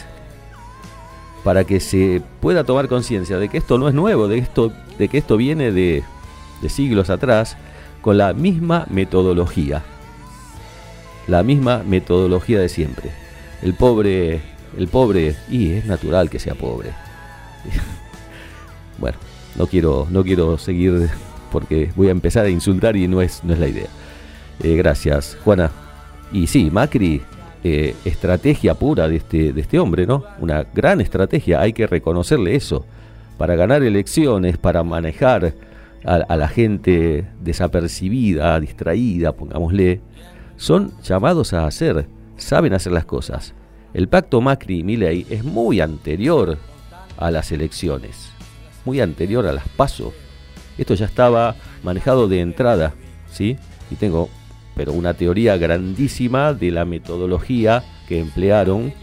para 1.44 1.64
que 1.64 1.80
se 1.80 2.22
pueda 2.42 2.64
tomar 2.64 2.88
conciencia 2.88 3.38
de 3.38 3.50
que 3.50 3.58
esto 3.58 3.78
no 3.78 3.88
es 3.88 3.94
nuevo, 3.94 4.28
de, 4.28 4.40
esto, 4.40 4.74
de 4.98 5.08
que 5.08 5.20
esto 5.20 5.38
viene 5.38 5.72
de, 5.72 6.04
de 6.62 6.70
siglos 6.70 7.10
atrás 7.10 7.56
con 8.02 8.18
la 8.18 8.34
misma 8.34 8.86
metodología. 8.90 9.84
La 11.28 11.44
misma 11.44 11.84
metodología 11.86 12.60
de 12.60 12.70
siempre. 12.70 13.12
El 13.62 13.74
pobre, 13.74 14.42
el 14.78 14.88
pobre, 14.88 15.36
y 15.50 15.72
es 15.74 15.86
natural 15.86 16.30
que 16.30 16.40
sea 16.40 16.56
pobre. 16.56 16.92
bueno, 18.98 19.18
no 19.56 19.68
quiero, 19.68 20.08
no 20.10 20.24
quiero 20.24 20.58
seguir 20.58 21.10
porque 21.52 21.92
voy 21.96 22.10
a 22.10 22.12
empezar 22.12 22.46
a 22.46 22.50
insultar 22.50 22.96
y 22.96 23.08
no 23.08 23.22
es, 23.22 23.44
no 23.44 23.54
es 23.54 23.60
la 23.60 23.68
idea. 23.68 23.88
Eh, 24.64 24.76
gracias, 24.76 25.38
Juana. 25.43 25.72
Y 26.32 26.47
sí, 26.47 26.70
Macri, 26.72 27.22
eh, 27.64 27.95
estrategia 28.06 28.76
pura 28.76 29.08
de 29.08 29.18
este, 29.18 29.53
de 29.53 29.62
este 29.62 29.80
hombre, 29.80 30.06
¿no? 30.06 30.24
Una 30.39 30.64
gran 30.64 31.01
estrategia, 31.01 31.62
hay 31.62 31.74
que 31.74 31.88
reconocerle 31.88 32.56
eso. 32.56 32.86
Para 33.38 33.56
ganar 33.56 33.84
elecciones, 33.84 34.58
para 34.58 34.84
manejar 34.84 35.53
a, 36.06 36.36
la 36.36 36.47
gente 36.47 37.26
desapercibida, 37.41 38.60
distraída, 38.60 39.32
pongámosle, 39.32 40.01
son 40.56 40.93
llamados 41.01 41.53
a 41.53 41.66
hacer, 41.66 42.08
saben 42.38 42.74
hacer 42.74 42.91
las 42.91 43.06
cosas. 43.06 43.53
El 43.93 44.08
pacto 44.08 44.41
Macri 44.41 44.80
y 44.80 44.84
Milei 44.84 45.26
es 45.30 45.43
muy 45.43 45.82
anterior 45.82 46.58
a 47.18 47.32
las 47.32 47.51
elecciones, 47.51 48.30
muy 48.86 49.01
anterior 49.01 49.47
a 49.47 49.53
las 49.53 49.68
PASO. 49.70 50.14
Esto 50.78 50.93
ya 50.93 51.06
estaba 51.06 51.56
manejado 51.84 52.28
de 52.28 52.41
entrada, 52.41 52.93
¿sí? 53.32 53.58
Y 53.89 53.95
tengo, 53.95 54.30
pero 54.76 54.94
una 54.94 55.14
teoría 55.14 55.58
grandísima 55.58 56.54
de 56.54 56.72
la 56.72 56.86
metodología 56.86 57.84
que 58.08 58.20
emplearon 58.20 58.94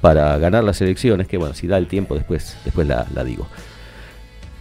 para 0.00 0.38
ganar 0.38 0.64
las 0.64 0.80
elecciones, 0.80 1.26
que 1.26 1.36
bueno, 1.36 1.54
si 1.54 1.66
da 1.66 1.76
el 1.76 1.88
tiempo 1.88 2.14
después, 2.14 2.56
después 2.64 2.86
la, 2.86 3.04
digo. 3.24 3.48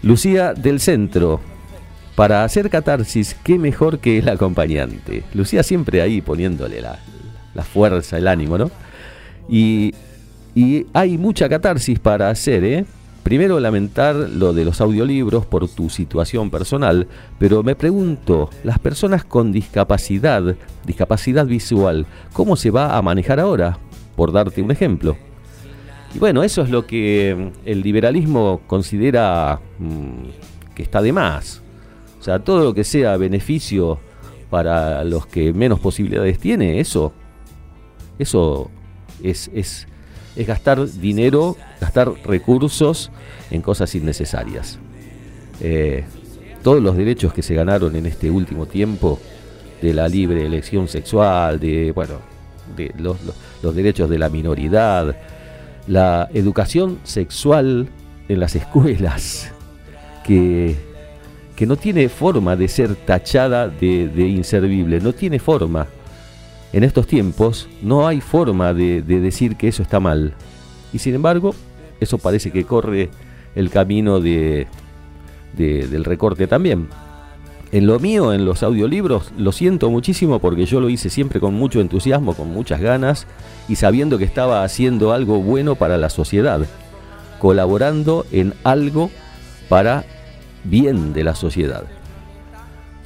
Lucía 0.02 0.54
del 0.54 0.80
Centro, 0.80 1.40
para 2.16 2.44
hacer 2.44 2.70
catarsis, 2.70 3.36
qué 3.44 3.60
mejor 3.60 4.00
que 4.00 4.18
el 4.18 4.30
acompañante. 4.30 5.24
Lucía 5.34 5.62
siempre 5.62 6.02
ahí 6.02 6.22
poniéndole 6.22 6.82
la, 6.82 7.00
la 7.54 7.64
fuerza, 7.64 8.18
el 8.18 8.28
ánimo, 8.28 8.58
¿no? 8.58 8.72
Y, 9.48 9.94
y, 10.56 10.88
hay 10.94 11.18
mucha 11.18 11.48
catarsis 11.48 12.00
para 12.00 12.30
hacer, 12.30 12.64
¿eh? 12.64 12.86
Primero 13.28 13.60
lamentar 13.60 14.16
lo 14.16 14.54
de 14.54 14.64
los 14.64 14.80
audiolibros 14.80 15.46
por 15.46 15.68
tu 15.68 15.90
situación 15.90 16.50
personal, 16.50 17.10
pero 17.38 17.62
me 17.62 17.76
pregunto, 17.76 18.50
las 18.64 18.80
personas 18.80 19.26
con 19.26 19.52
discapacidad, 19.52 20.56
discapacidad 20.86 21.46
visual, 21.46 22.06
¿cómo 22.32 22.56
se 22.56 22.72
va 22.72 22.98
a 22.98 23.02
manejar 23.02 23.42
ahora? 23.42 23.80
Por 24.16 24.32
darte 24.32 24.62
un 24.62 24.72
ejemplo. 24.72 25.18
Y 26.16 26.20
bueno, 26.20 26.42
eso 26.42 26.62
es 26.62 26.70
lo 26.70 26.88
que 26.88 27.52
el 27.66 27.82
liberalismo 27.82 28.62
considera 28.66 29.60
mmm, 29.78 30.30
que 30.74 30.84
está 30.84 31.02
de 31.02 31.12
más. 31.12 31.62
O 32.22 32.24
sea, 32.24 32.40
todo 32.40 32.64
lo 32.64 32.74
que 32.74 32.86
sea 32.86 33.18
beneficio 33.18 34.00
para 34.50 35.04
los 35.04 35.28
que 35.28 35.52
menos 35.52 35.82
posibilidades 35.82 36.40
tiene, 36.40 36.80
eso, 36.80 37.12
eso 38.20 38.72
es, 39.22 39.52
es, 39.54 39.86
es 40.38 40.48
gastar 40.48 40.88
dinero, 40.88 41.58
gastar 41.82 42.14
recursos 42.26 43.12
en 43.52 43.62
cosas 43.62 43.94
innecesarias. 43.96 44.80
Eh, 45.60 46.06
todos 46.64 46.82
los 46.82 46.96
derechos 46.96 47.34
que 47.34 47.42
se 47.42 47.56
ganaron 47.56 47.96
en 47.96 48.06
este 48.06 48.30
último 48.30 48.66
tiempo, 48.66 49.20
de 49.82 49.94
la 49.94 50.08
libre 50.08 50.46
elección 50.46 50.88
sexual, 50.88 51.60
de, 51.60 51.92
bueno, 51.92 52.16
de 52.76 52.94
los, 52.98 53.76
derechos 53.76 54.10
de 54.10 54.18
la 54.18 54.30
minoridad, 54.30 55.16
la 55.88 56.30
educación 56.34 57.00
sexual 57.04 57.88
en 58.28 58.40
las 58.40 58.56
escuelas, 58.56 59.52
que, 60.26 60.76
que 61.56 61.66
no 61.66 61.78
tiene 61.78 62.10
forma 62.10 62.56
de 62.56 62.68
ser 62.68 62.96
tachada 62.96 63.70
de, 63.70 64.28
inservible, 64.28 65.00
no 65.00 65.14
tiene 65.14 65.40
forma. 65.40 65.88
En 66.74 66.84
estos 66.84 67.08
tiempos 67.08 67.68
no 67.82 68.08
hay 68.08 68.22
forma 68.22 68.74
de, 68.74 69.02
de, 69.02 69.20
decir 69.20 69.56
que 69.56 69.68
eso 69.68 69.82
está 69.82 70.00
mal. 70.00 70.34
Y 70.92 71.00
sin 71.00 71.16
embargo, 71.16 71.56
eso 72.00 72.18
parece 72.18 72.52
que 72.52 72.66
corre 72.66 73.10
el 73.56 73.70
camino 73.70 74.20
de, 74.20 74.68
del 75.56 76.06
recorte 76.06 76.48
también. 76.48 76.88
En 77.72 77.86
lo 77.86 78.00
mío, 78.00 78.32
en 78.32 78.46
los 78.46 78.64
audiolibros, 78.64 79.32
lo 79.38 79.52
siento 79.52 79.90
muchísimo 79.90 80.40
porque 80.40 80.66
yo 80.66 80.80
lo 80.80 80.90
hice 80.90 81.10
siempre 81.10 81.40
con 81.40 81.54
mucho 81.54 81.82
entusiasmo, 81.82 82.34
con 82.34 82.50
muchas 82.50 82.80
ganas 82.80 83.28
y 83.68 83.76
sabiendo 83.76 84.18
que 84.18 84.24
estaba 84.24 84.64
haciendo 84.64 85.12
algo 85.12 85.42
bueno 85.42 85.76
para 85.76 85.98
la 85.98 86.10
sociedad, 86.10 86.62
colaborando 87.40 88.26
en 88.32 88.54
algo 88.64 89.10
para 89.68 90.06
bien 90.64 91.12
de 91.12 91.24
la 91.26 91.36
sociedad. 91.36 91.84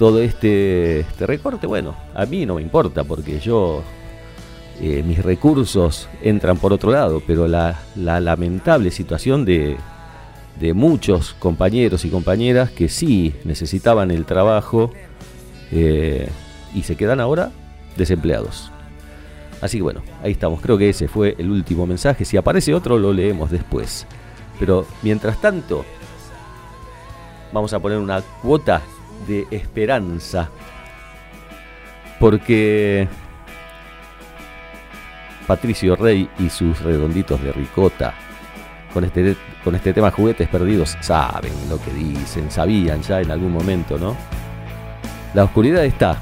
Todo 0.01 0.19
este, 0.19 1.01
este 1.01 1.27
recorte, 1.27 1.67
bueno, 1.67 1.95
a 2.15 2.25
mí 2.25 2.47
no 2.47 2.55
me 2.55 2.63
importa 2.63 3.03
porque 3.03 3.39
yo, 3.39 3.83
eh, 4.81 5.03
mis 5.05 5.23
recursos 5.23 6.09
entran 6.23 6.57
por 6.57 6.73
otro 6.73 6.91
lado, 6.91 7.21
pero 7.27 7.47
la, 7.47 7.81
la 7.95 8.19
lamentable 8.19 8.89
situación 8.89 9.45
de, 9.45 9.77
de 10.59 10.73
muchos 10.73 11.35
compañeros 11.35 12.03
y 12.03 12.09
compañeras 12.09 12.71
que 12.71 12.89
sí 12.89 13.35
necesitaban 13.43 14.09
el 14.09 14.25
trabajo 14.25 14.91
eh, 15.71 16.29
y 16.73 16.81
se 16.81 16.95
quedan 16.95 17.19
ahora 17.19 17.51
desempleados. 17.95 18.71
Así 19.61 19.77
que 19.77 19.83
bueno, 19.83 20.01
ahí 20.23 20.31
estamos. 20.31 20.61
Creo 20.61 20.79
que 20.79 20.89
ese 20.89 21.07
fue 21.07 21.35
el 21.37 21.51
último 21.51 21.85
mensaje. 21.85 22.25
Si 22.25 22.37
aparece 22.37 22.73
otro 22.73 22.97
lo 22.97 23.13
leemos 23.13 23.51
después. 23.51 24.07
Pero 24.59 24.87
mientras 25.03 25.39
tanto, 25.39 25.85
vamos 27.53 27.71
a 27.73 27.79
poner 27.79 27.99
una 27.99 28.23
cuota 28.41 28.81
de 29.28 29.47
esperanza. 29.51 30.49
Porque 32.19 33.07
Patricio 35.47 35.95
Rey 35.95 36.30
y 36.39 36.49
sus 36.49 36.80
redonditos 36.82 37.41
de 37.41 37.51
ricota 37.51 38.13
con 38.93 39.03
este, 39.03 39.36
con 39.63 39.76
este 39.76 39.93
tema 39.93 40.11
juguetes 40.11 40.47
perdidos 40.47 40.97
saben 41.01 41.53
lo 41.69 41.82
que 41.82 41.91
dicen, 41.93 42.51
sabían 42.51 43.01
ya 43.01 43.22
en 43.22 43.32
algún 43.32 43.51
momento, 43.51 43.97
¿no? 43.97 44.15
La 45.34 45.45
oscuridad 45.45 45.86
está, 45.86 46.17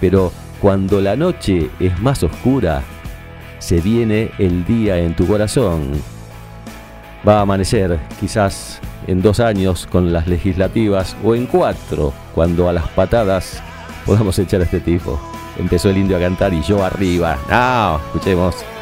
pero 0.00 0.32
cuando 0.60 1.00
la 1.00 1.16
noche 1.16 1.70
es 1.78 1.98
más 2.00 2.22
oscura, 2.22 2.82
se 3.58 3.80
viene 3.80 4.30
el 4.38 4.64
día 4.64 4.98
en 4.98 5.14
tu 5.14 5.26
corazón. 5.26 5.92
Va 7.26 7.38
a 7.38 7.40
amanecer 7.42 7.98
quizás 8.20 8.80
en 9.06 9.22
dos 9.22 9.40
años 9.40 9.86
con 9.86 10.12
las 10.12 10.26
legislativas 10.26 11.16
o 11.24 11.34
en 11.34 11.46
cuatro, 11.46 12.12
cuando 12.34 12.68
a 12.68 12.72
las 12.72 12.88
patadas 12.88 13.62
podamos 14.04 14.38
echar 14.38 14.60
a 14.60 14.64
este 14.64 14.80
tipo. 14.80 15.20
Empezó 15.58 15.90
el 15.90 15.98
indio 15.98 16.16
a 16.16 16.20
cantar 16.20 16.52
y 16.52 16.62
yo 16.62 16.84
arriba. 16.84 17.38
No, 17.48 17.98
escuchemos. 18.06 18.75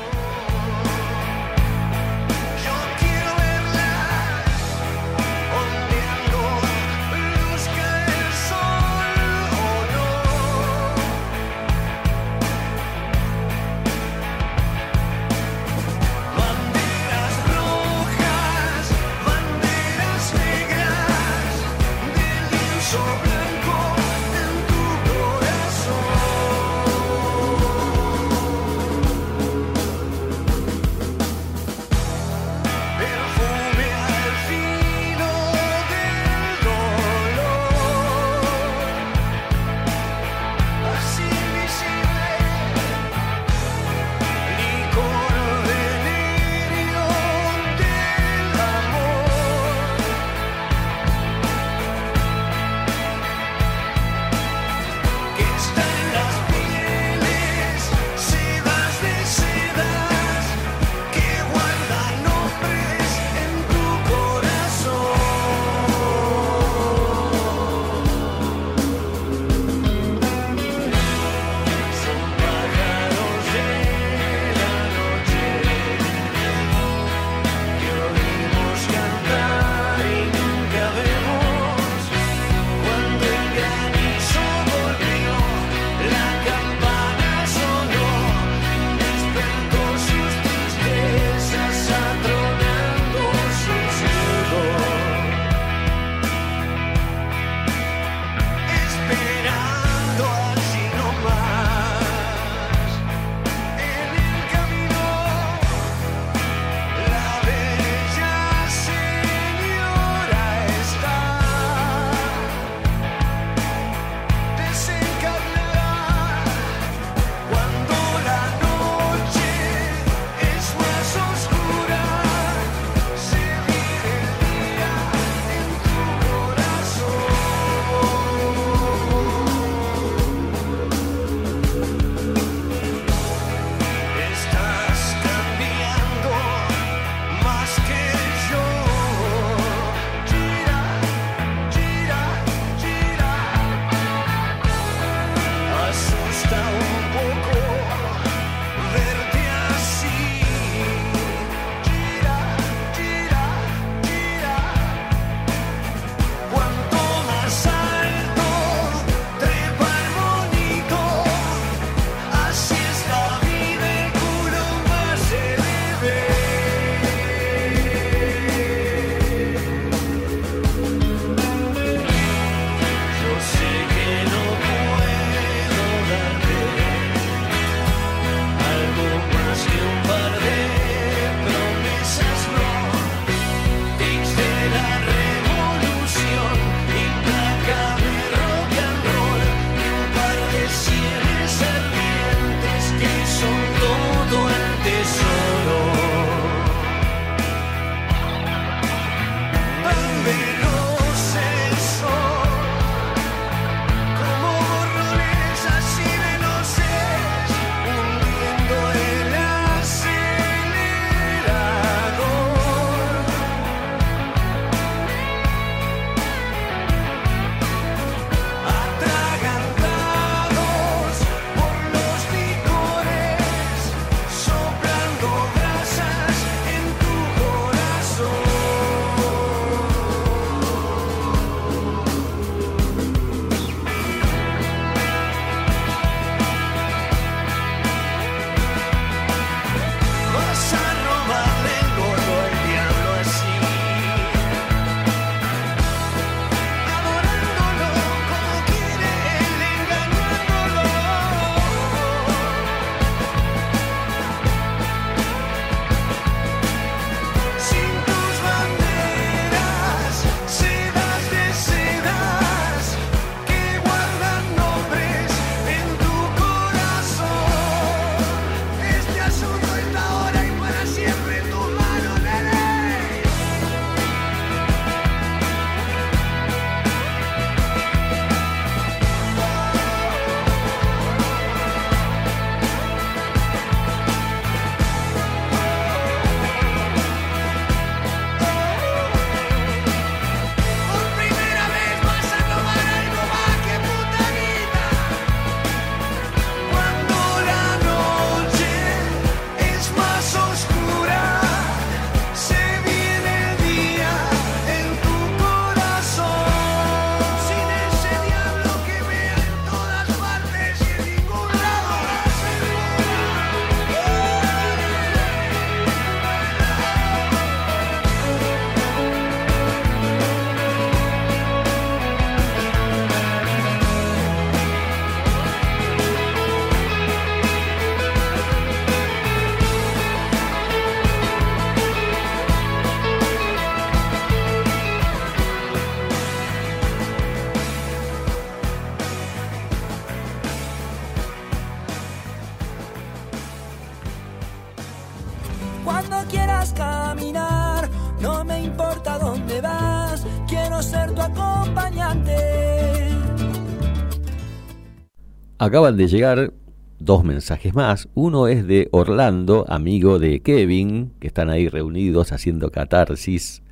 Acaban 355.65 355.97
de 355.97 356.09
llegar 356.09 356.53
dos 356.99 357.25
mensajes 357.25 357.75
más. 357.75 358.11
Uno 358.13 358.49
es 358.49 358.67
de 358.67 358.91
Orlando, 358.93 359.65
amigo 359.67 360.19
de 360.19 360.41
Kevin, 360.41 361.13
que 361.21 361.27
están 361.27 361.49
ahí 361.49 361.71
reunidos 361.71 362.33
haciendo 362.33 362.71
catarsis. 362.71 363.63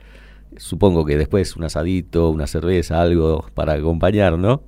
Supongo 0.56 1.04
que 1.04 1.18
después 1.18 1.54
un 1.54 1.64
asadito, 1.64 2.30
una 2.30 2.46
cerveza, 2.46 3.02
algo 3.02 3.44
para 3.52 3.74
acompañar, 3.74 4.38
¿no? 4.38 4.62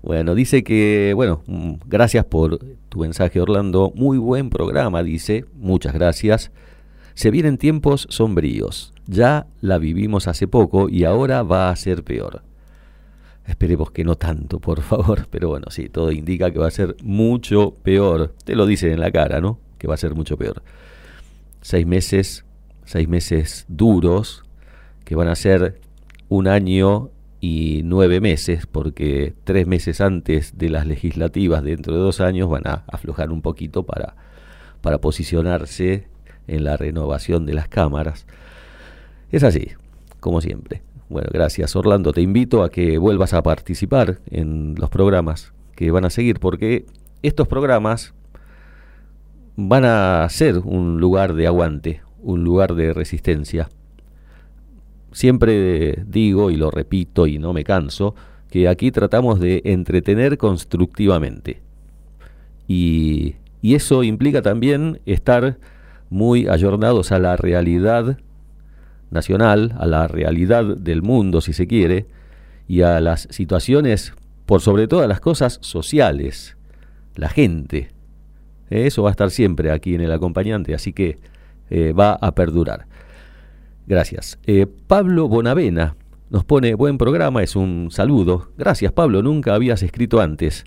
Bueno, 0.00 0.36
dice 0.36 0.62
que, 0.62 1.12
bueno, 1.16 1.42
mm, 1.48 1.72
gracias 1.86 2.24
por 2.24 2.60
tu 2.88 3.00
mensaje, 3.00 3.40
Orlando. 3.40 3.92
Muy 3.96 4.18
buen 4.18 4.48
programa, 4.48 5.02
dice. 5.02 5.46
Muchas 5.56 5.92
gracias. 5.92 6.52
Se 7.14 7.32
vienen 7.32 7.58
tiempos 7.58 8.06
sombríos. 8.10 8.92
Ya 9.08 9.48
la 9.60 9.78
vivimos 9.78 10.28
hace 10.28 10.46
poco 10.46 10.88
y 10.88 11.02
ahora 11.02 11.42
va 11.42 11.70
a 11.70 11.74
ser 11.74 12.04
peor. 12.04 12.42
Esperemos 13.46 13.90
que 13.90 14.04
no 14.04 14.16
tanto, 14.16 14.58
por 14.60 14.82
favor. 14.82 15.26
Pero 15.30 15.48
bueno, 15.48 15.66
sí, 15.70 15.88
todo 15.88 16.12
indica 16.12 16.50
que 16.50 16.58
va 16.58 16.68
a 16.68 16.72
ser 16.72 16.96
mucho 17.02 17.74
peor. 17.82 18.34
Te 18.44 18.54
lo 18.54 18.66
dicen 18.66 18.92
en 18.92 19.00
la 19.00 19.10
cara, 19.10 19.40
¿no? 19.40 19.58
Que 19.78 19.86
va 19.86 19.94
a 19.94 19.98
ser 19.98 20.14
mucho 20.14 20.36
peor. 20.36 20.62
Seis 21.60 21.86
meses, 21.86 22.44
seis 22.84 23.08
meses 23.08 23.64
duros, 23.68 24.44
que 25.04 25.14
van 25.14 25.28
a 25.28 25.34
ser 25.34 25.80
un 26.28 26.48
año 26.48 27.10
y 27.40 27.82
nueve 27.84 28.20
meses, 28.20 28.66
porque 28.66 29.34
tres 29.44 29.66
meses 29.66 30.00
antes 30.00 30.56
de 30.56 30.70
las 30.70 30.86
legislativas 30.86 31.62
dentro 31.62 31.94
de 31.94 32.00
dos 32.00 32.20
años 32.20 32.48
van 32.48 32.66
a 32.66 32.84
aflojar 32.86 33.30
un 33.30 33.42
poquito 33.42 33.84
para, 33.84 34.16
para 34.80 34.98
posicionarse 34.98 36.06
en 36.46 36.64
la 36.64 36.76
renovación 36.76 37.44
de 37.44 37.54
las 37.54 37.68
cámaras. 37.68 38.26
Es 39.30 39.42
así, 39.42 39.68
como 40.20 40.40
siempre. 40.40 40.82
Bueno, 41.08 41.28
gracias 41.32 41.76
Orlando. 41.76 42.12
Te 42.12 42.22
invito 42.22 42.62
a 42.62 42.70
que 42.70 42.96
vuelvas 42.98 43.34
a 43.34 43.42
participar 43.42 44.20
en 44.30 44.74
los 44.78 44.88
programas 44.88 45.52
que 45.76 45.90
van 45.90 46.04
a 46.04 46.10
seguir, 46.10 46.40
porque 46.40 46.86
estos 47.22 47.46
programas 47.46 48.14
van 49.56 49.84
a 49.84 50.26
ser 50.30 50.58
un 50.58 51.00
lugar 51.00 51.34
de 51.34 51.46
aguante, 51.46 52.02
un 52.22 52.42
lugar 52.42 52.74
de 52.74 52.92
resistencia. 52.92 53.68
Siempre 55.12 56.04
digo 56.06 56.50
y 56.50 56.56
lo 56.56 56.70
repito 56.70 57.26
y 57.26 57.38
no 57.38 57.52
me 57.52 57.64
canso, 57.64 58.14
que 58.50 58.68
aquí 58.68 58.90
tratamos 58.90 59.40
de 59.40 59.60
entretener 59.64 60.38
constructivamente. 60.38 61.60
Y, 62.66 63.36
y 63.60 63.74
eso 63.74 64.02
implica 64.04 64.42
también 64.42 65.00
estar 65.06 65.58
muy 66.08 66.48
ayornados 66.48 67.12
a 67.12 67.18
la 67.18 67.36
realidad 67.36 68.18
nacional, 69.14 69.74
a 69.78 69.86
la 69.86 70.06
realidad 70.08 70.76
del 70.76 71.00
mundo, 71.00 71.40
si 71.40 71.54
se 71.54 71.66
quiere, 71.66 72.06
y 72.68 72.82
a 72.82 73.00
las 73.00 73.28
situaciones, 73.30 74.12
por 74.44 74.60
sobre 74.60 74.86
todas 74.86 75.08
las 75.08 75.20
cosas, 75.20 75.58
sociales, 75.62 76.58
la 77.14 77.30
gente. 77.30 77.92
Eso 78.68 79.04
va 79.04 79.10
a 79.10 79.12
estar 79.12 79.30
siempre 79.30 79.70
aquí 79.70 79.94
en 79.94 80.02
el 80.02 80.12
acompañante, 80.12 80.74
así 80.74 80.92
que 80.92 81.18
eh, 81.70 81.92
va 81.92 82.12
a 82.12 82.34
perdurar. 82.34 82.86
Gracias. 83.86 84.38
Eh, 84.46 84.66
Pablo 84.86 85.28
Bonavena 85.28 85.96
nos 86.30 86.44
pone 86.44 86.74
buen 86.74 86.98
programa, 86.98 87.42
es 87.42 87.54
un 87.54 87.88
saludo. 87.90 88.50
Gracias 88.56 88.92
Pablo, 88.92 89.22
nunca 89.22 89.54
habías 89.54 89.82
escrito 89.82 90.20
antes. 90.20 90.64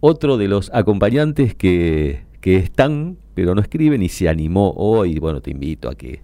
Otro 0.00 0.38
de 0.38 0.48
los 0.48 0.70
acompañantes 0.72 1.54
que, 1.54 2.24
que 2.40 2.56
están, 2.56 3.18
pero 3.34 3.54
no 3.54 3.60
escriben 3.60 4.02
y 4.02 4.08
se 4.08 4.28
animó 4.28 4.72
hoy. 4.76 5.18
Bueno, 5.18 5.42
te 5.42 5.50
invito 5.50 5.90
a 5.90 5.94
que, 5.94 6.22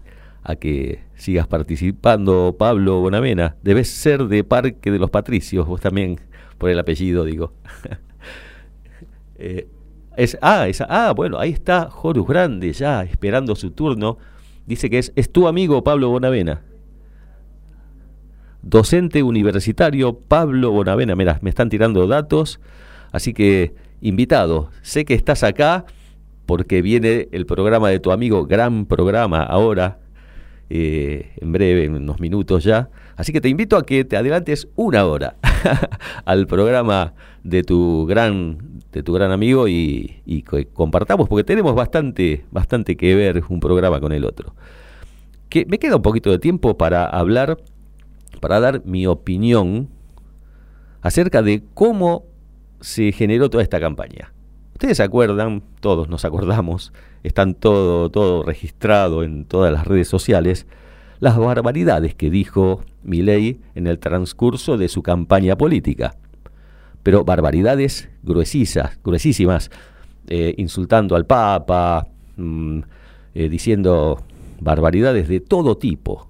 a 0.48 0.54
que 0.54 1.00
sigas 1.16 1.48
participando, 1.48 2.54
Pablo 2.56 3.00
Bonavena. 3.00 3.56
Debes 3.62 3.90
ser 3.90 4.26
de 4.28 4.44
Parque 4.44 4.92
de 4.92 4.98
los 5.00 5.10
Patricios, 5.10 5.66
vos 5.66 5.80
también, 5.80 6.20
por 6.56 6.70
el 6.70 6.78
apellido, 6.78 7.24
digo. 7.24 7.52
eh, 9.38 9.66
es, 10.16 10.38
ah, 10.40 10.68
esa, 10.68 10.86
ah, 10.88 11.12
bueno, 11.12 11.40
ahí 11.40 11.50
está 11.50 11.90
Horus 12.00 12.28
Grande 12.28 12.72
ya 12.72 13.02
esperando 13.02 13.56
su 13.56 13.72
turno. 13.72 14.18
Dice 14.66 14.88
que 14.88 14.98
es, 14.98 15.12
es 15.16 15.32
tu 15.32 15.48
amigo 15.48 15.82
Pablo 15.82 16.10
Bonavena. 16.10 16.62
Docente 18.62 19.24
universitario 19.24 20.16
Pablo 20.16 20.70
Bonavena. 20.70 21.16
Mira, 21.16 21.40
me 21.42 21.50
están 21.50 21.70
tirando 21.70 22.06
datos. 22.06 22.60
Así 23.10 23.34
que, 23.34 23.74
invitado, 24.00 24.70
sé 24.82 25.04
que 25.04 25.14
estás 25.14 25.42
acá 25.42 25.86
porque 26.46 26.82
viene 26.82 27.28
el 27.32 27.46
programa 27.46 27.88
de 27.88 27.98
tu 27.98 28.12
amigo, 28.12 28.46
gran 28.46 28.86
programa 28.86 29.42
ahora, 29.42 29.98
eh, 30.68 31.32
en 31.40 31.52
breve, 31.52 31.84
en 31.84 31.94
unos 31.94 32.20
minutos 32.20 32.64
ya. 32.64 32.88
Así 33.16 33.32
que 33.32 33.40
te 33.40 33.48
invito 33.48 33.76
a 33.76 33.84
que 33.84 34.04
te 34.04 34.16
adelantes 34.16 34.68
una 34.76 35.06
hora 35.06 35.36
al 36.24 36.46
programa 36.46 37.14
de 37.44 37.62
tu 37.62 38.06
gran, 38.06 38.80
de 38.92 39.02
tu 39.02 39.12
gran 39.12 39.30
amigo 39.30 39.68
y, 39.68 40.22
y 40.26 40.42
compartamos, 40.42 41.28
porque 41.28 41.44
tenemos 41.44 41.74
bastante, 41.74 42.44
bastante 42.50 42.96
que 42.96 43.14
ver 43.14 43.42
un 43.48 43.60
programa 43.60 44.00
con 44.00 44.12
el 44.12 44.24
otro. 44.24 44.54
Que 45.48 45.64
me 45.66 45.78
queda 45.78 45.96
un 45.96 46.02
poquito 46.02 46.30
de 46.30 46.38
tiempo 46.38 46.76
para 46.76 47.06
hablar, 47.06 47.58
para 48.40 48.60
dar 48.60 48.84
mi 48.84 49.06
opinión 49.06 49.88
acerca 51.00 51.42
de 51.42 51.62
cómo 51.74 52.24
se 52.80 53.12
generó 53.12 53.48
toda 53.48 53.62
esta 53.62 53.80
campaña. 53.80 54.32
Ustedes 54.76 54.98
se 54.98 55.04
acuerdan, 55.04 55.62
todos 55.80 56.10
nos 56.10 56.26
acordamos, 56.26 56.92
están 57.22 57.54
todo, 57.54 58.10
todo 58.10 58.42
registrado 58.42 59.22
en 59.22 59.46
todas 59.46 59.72
las 59.72 59.86
redes 59.86 60.06
sociales, 60.06 60.66
las 61.18 61.38
barbaridades 61.38 62.14
que 62.14 62.28
dijo 62.28 62.82
Milei 63.02 63.58
en 63.74 63.86
el 63.86 63.98
transcurso 63.98 64.76
de 64.76 64.88
su 64.88 65.02
campaña 65.02 65.56
política. 65.56 66.16
Pero 67.02 67.24
barbaridades 67.24 68.10
gruesisas, 68.22 68.98
gruesísimas, 69.02 69.70
eh, 70.28 70.54
insultando 70.58 71.16
al 71.16 71.24
Papa, 71.24 72.08
mmm, 72.36 72.80
diciendo 73.32 74.24
barbaridades 74.60 75.26
de 75.26 75.40
todo 75.40 75.78
tipo, 75.78 76.28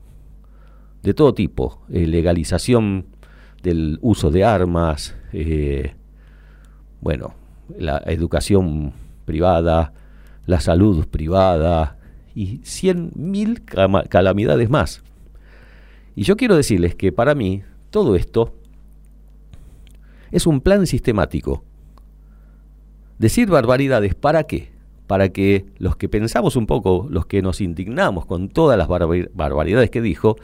de 1.02 1.14
todo 1.14 1.34
tipo, 1.34 1.82
eh, 1.90 2.06
legalización 2.06 3.06
del 3.60 3.98
uso 4.02 4.30
de 4.30 4.44
armas, 4.44 5.16
bueno, 7.00 7.34
la 7.78 8.02
educación 8.06 8.92
privada, 9.24 9.92
la 10.46 10.60
salud 10.60 11.06
privada 11.06 11.98
y 12.34 12.60
cien 12.64 13.10
mil 13.14 13.62
calamidades 13.64 14.70
más. 14.70 15.02
Y 16.14 16.22
yo 16.22 16.36
quiero 16.36 16.56
decirles 16.56 16.94
que 16.94 17.12
para 17.12 17.34
mí 17.34 17.62
todo 17.90 18.16
esto 18.16 18.54
es 20.30 20.46
un 20.46 20.60
plan 20.60 20.86
sistemático. 20.86 21.64
Decir 23.18 23.48
barbaridades, 23.48 24.14
¿para 24.14 24.44
qué? 24.44 24.70
Para 25.06 25.30
que 25.30 25.66
los 25.78 25.96
que 25.96 26.08
pensamos 26.08 26.56
un 26.56 26.66
poco, 26.66 27.06
los 27.10 27.26
que 27.26 27.42
nos 27.42 27.60
indignamos 27.60 28.26
con 28.26 28.48
todas 28.48 28.76
las 28.76 28.88
barbar 28.88 29.30
barbaridades 29.34 29.90
que 29.90 30.02
dijo, 30.02 30.36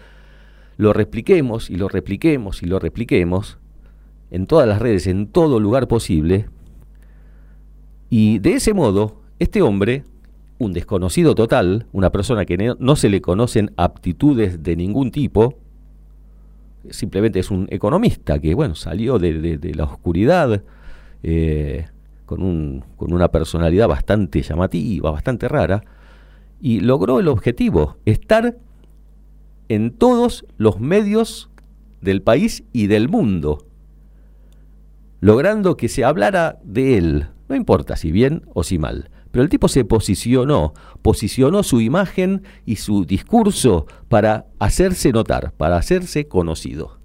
lo 0.77 0.93
repliquemos 0.93 1.69
y 1.69 1.77
lo 1.77 1.89
repliquemos 1.89 2.63
y 2.63 2.67
lo 2.67 2.79
repliquemos 2.79 3.59
en 4.31 4.47
todas 4.47 4.67
las 4.67 4.81
redes, 4.81 5.07
en 5.07 5.27
todo 5.27 5.61
lugar 5.61 5.89
posible, 5.89 6.47
y 8.15 8.41
de 8.41 8.53
ese 8.53 8.75
modo, 8.75 9.23
este 9.39 9.63
hombre, 9.63 10.05
un 10.59 10.75
desconocido 10.75 11.35
total, 11.35 11.87
una 11.93 12.13
persona 12.13 12.45
que 12.45 12.59
no 12.79 12.95
se 12.95 13.09
le 13.09 13.23
conocen 13.23 13.73
aptitudes 13.79 14.63
de 14.63 14.77
ningún 14.77 15.11
tipo, 15.11 15.57
simplemente 16.91 17.39
es 17.39 17.51
un 17.51 17.69
economista 17.71 18.39
que, 18.39 18.53
bueno, 18.53 18.75
salió 18.75 19.19
de, 19.19 19.73
la 19.75 19.85
oscuridad 19.85 20.63
eh, 21.23 21.87
con, 22.27 22.43
un, 22.43 22.85
con 22.99 23.15
una 23.15 23.29
personalidad 23.29 23.89
bastante 23.89 24.43
llamativa, 24.43 25.11
bastante 25.11 25.49
rara, 25.49 25.83
y 26.61 26.81
logró 26.81 27.19
el 27.19 27.29
objetivo, 27.29 27.97
estar 28.05 28.59
en 29.71 29.91
todos 29.91 30.45
los 30.59 30.81
medios 30.81 31.49
del 32.03 32.21
país 32.21 32.63
y 32.75 32.89
del 32.89 33.09
mundo, 33.09 33.65
logrando 35.23 35.79
que 35.79 35.89
se 35.89 36.05
hablara 36.05 36.59
de 36.63 36.99
él, 36.99 37.29
no 37.53 37.57
importa 37.57 37.97
si 37.97 38.11
bien 38.11 38.45
o 38.55 38.65
si 38.65 38.79
mal. 38.79 39.11
Pero 39.31 39.43
el 39.43 39.51
tipo 39.51 39.69
se 39.69 39.85
posicionó, 39.85 40.73
posicionó 41.03 41.63
su 41.63 41.83
imagen 41.83 42.45
y 42.65 42.77
su 42.77 43.05
discurso 43.05 43.87
para 44.09 44.47
hacerse 44.59 45.13
notar, 45.13 45.53
para 45.53 45.77
hacerse 45.77 46.29
conocido. 46.29 46.99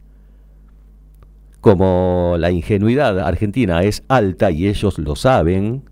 Como 1.60 2.38
la 2.39 2.50
ingenuidad 2.50 3.20
argentina 3.20 3.84
es 3.84 4.04
alta 4.08 4.50
y 4.50 4.68
ellos 4.68 4.98
lo 5.00 5.18
saben, 5.18 5.84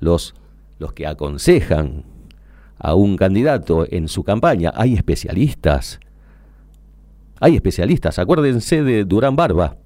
los, 0.00 0.34
los 0.78 0.94
que 0.94 1.06
aconsejan 1.06 2.04
a 2.78 2.94
un 2.94 3.18
candidato 3.18 3.86
en 3.90 4.08
su 4.08 4.24
campaña, 4.24 4.72
hay 4.74 4.94
especialistas. 4.94 6.00
Hay 7.40 7.56
especialistas, 7.56 8.18
acuérdense 8.18 8.82
de 8.82 9.04
Durán 9.04 9.36
Barba, 9.36 9.76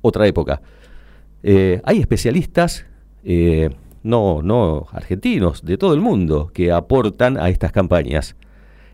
otra 0.00 0.26
época. 0.26 0.60
Eh, 1.44 1.80
hay 1.84 2.00
especialistas 2.00 2.84
eh, 3.24 3.70
no, 4.02 4.42
no 4.42 4.86
argentinos, 4.92 5.64
de 5.64 5.76
todo 5.76 5.94
el 5.94 6.00
mundo, 6.00 6.50
que 6.52 6.72
aportan 6.72 7.36
a 7.36 7.48
estas 7.48 7.72
campañas. 7.72 8.36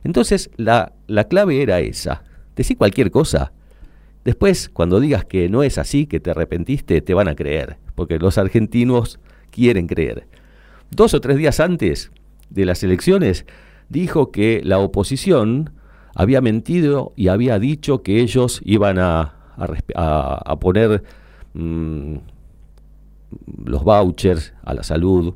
Entonces, 0.02 0.50
la, 0.56 0.92
la 1.06 1.24
clave 1.24 1.62
era 1.62 1.80
esa. 1.80 2.24
Decir 2.56 2.76
cualquier 2.76 3.10
cosa. 3.10 3.52
Después, 4.24 4.68
cuando 4.68 5.00
digas 5.00 5.24
que 5.24 5.48
no 5.48 5.62
es 5.62 5.78
así, 5.78 6.06
que 6.06 6.20
te 6.20 6.30
arrepentiste, 6.30 7.00
te 7.00 7.14
van 7.14 7.28
a 7.28 7.34
creer, 7.34 7.76
porque 7.94 8.18
los 8.18 8.38
argentinos 8.38 9.20
quieren 9.50 9.86
creer. 9.86 10.26
Dos 10.90 11.14
o 11.14 11.20
tres 11.20 11.36
días 11.36 11.60
antes 11.60 12.10
de 12.50 12.64
las 12.64 12.82
elecciones, 12.82 13.46
dijo 13.88 14.30
que 14.32 14.62
la 14.64 14.78
oposición 14.78 15.70
había 16.14 16.40
mentido 16.40 17.12
y 17.16 17.28
había 17.28 17.58
dicho 17.58 18.02
que 18.02 18.20
ellos 18.20 18.60
iban 18.64 18.98
a, 18.98 19.34
a 19.56 20.56
poner 20.58 21.02
mm, 21.52 22.16
los 23.64 23.84
vouchers 23.84 24.54
a 24.62 24.74
la 24.74 24.82
salud, 24.82 25.34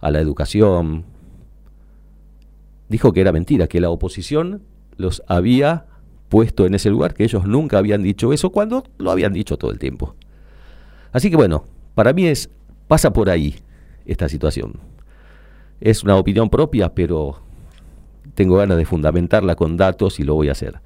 a 0.00 0.10
la 0.10 0.20
educación. 0.20 1.04
Dijo 2.88 3.12
que 3.12 3.20
era 3.20 3.32
mentira, 3.32 3.66
que 3.66 3.80
la 3.80 3.90
oposición 3.90 4.62
los 4.96 5.22
había 5.26 5.86
puesto 6.28 6.66
en 6.66 6.74
ese 6.74 6.90
lugar, 6.90 7.14
que 7.14 7.24
ellos 7.24 7.44
nunca 7.44 7.78
habían 7.78 8.02
dicho 8.02 8.32
eso 8.32 8.50
cuando 8.50 8.84
lo 8.98 9.10
habían 9.10 9.32
dicho 9.32 9.56
todo 9.56 9.70
el 9.70 9.78
tiempo. 9.78 10.14
Así 11.12 11.30
que 11.30 11.36
bueno, 11.36 11.64
para 11.94 12.12
mí 12.12 12.26
es 12.26 12.50
pasa 12.86 13.12
por 13.12 13.30
ahí 13.30 13.56
esta 14.06 14.28
situación. 14.28 14.74
Es 15.80 16.02
una 16.02 16.16
opinión 16.16 16.50
propia, 16.50 16.94
pero 16.94 17.40
tengo 18.34 18.56
ganas 18.56 18.76
de 18.76 18.84
fundamentarla 18.84 19.54
con 19.56 19.76
datos 19.76 20.20
y 20.20 20.24
lo 20.24 20.34
voy 20.34 20.48
a 20.48 20.52
hacer. 20.52 20.80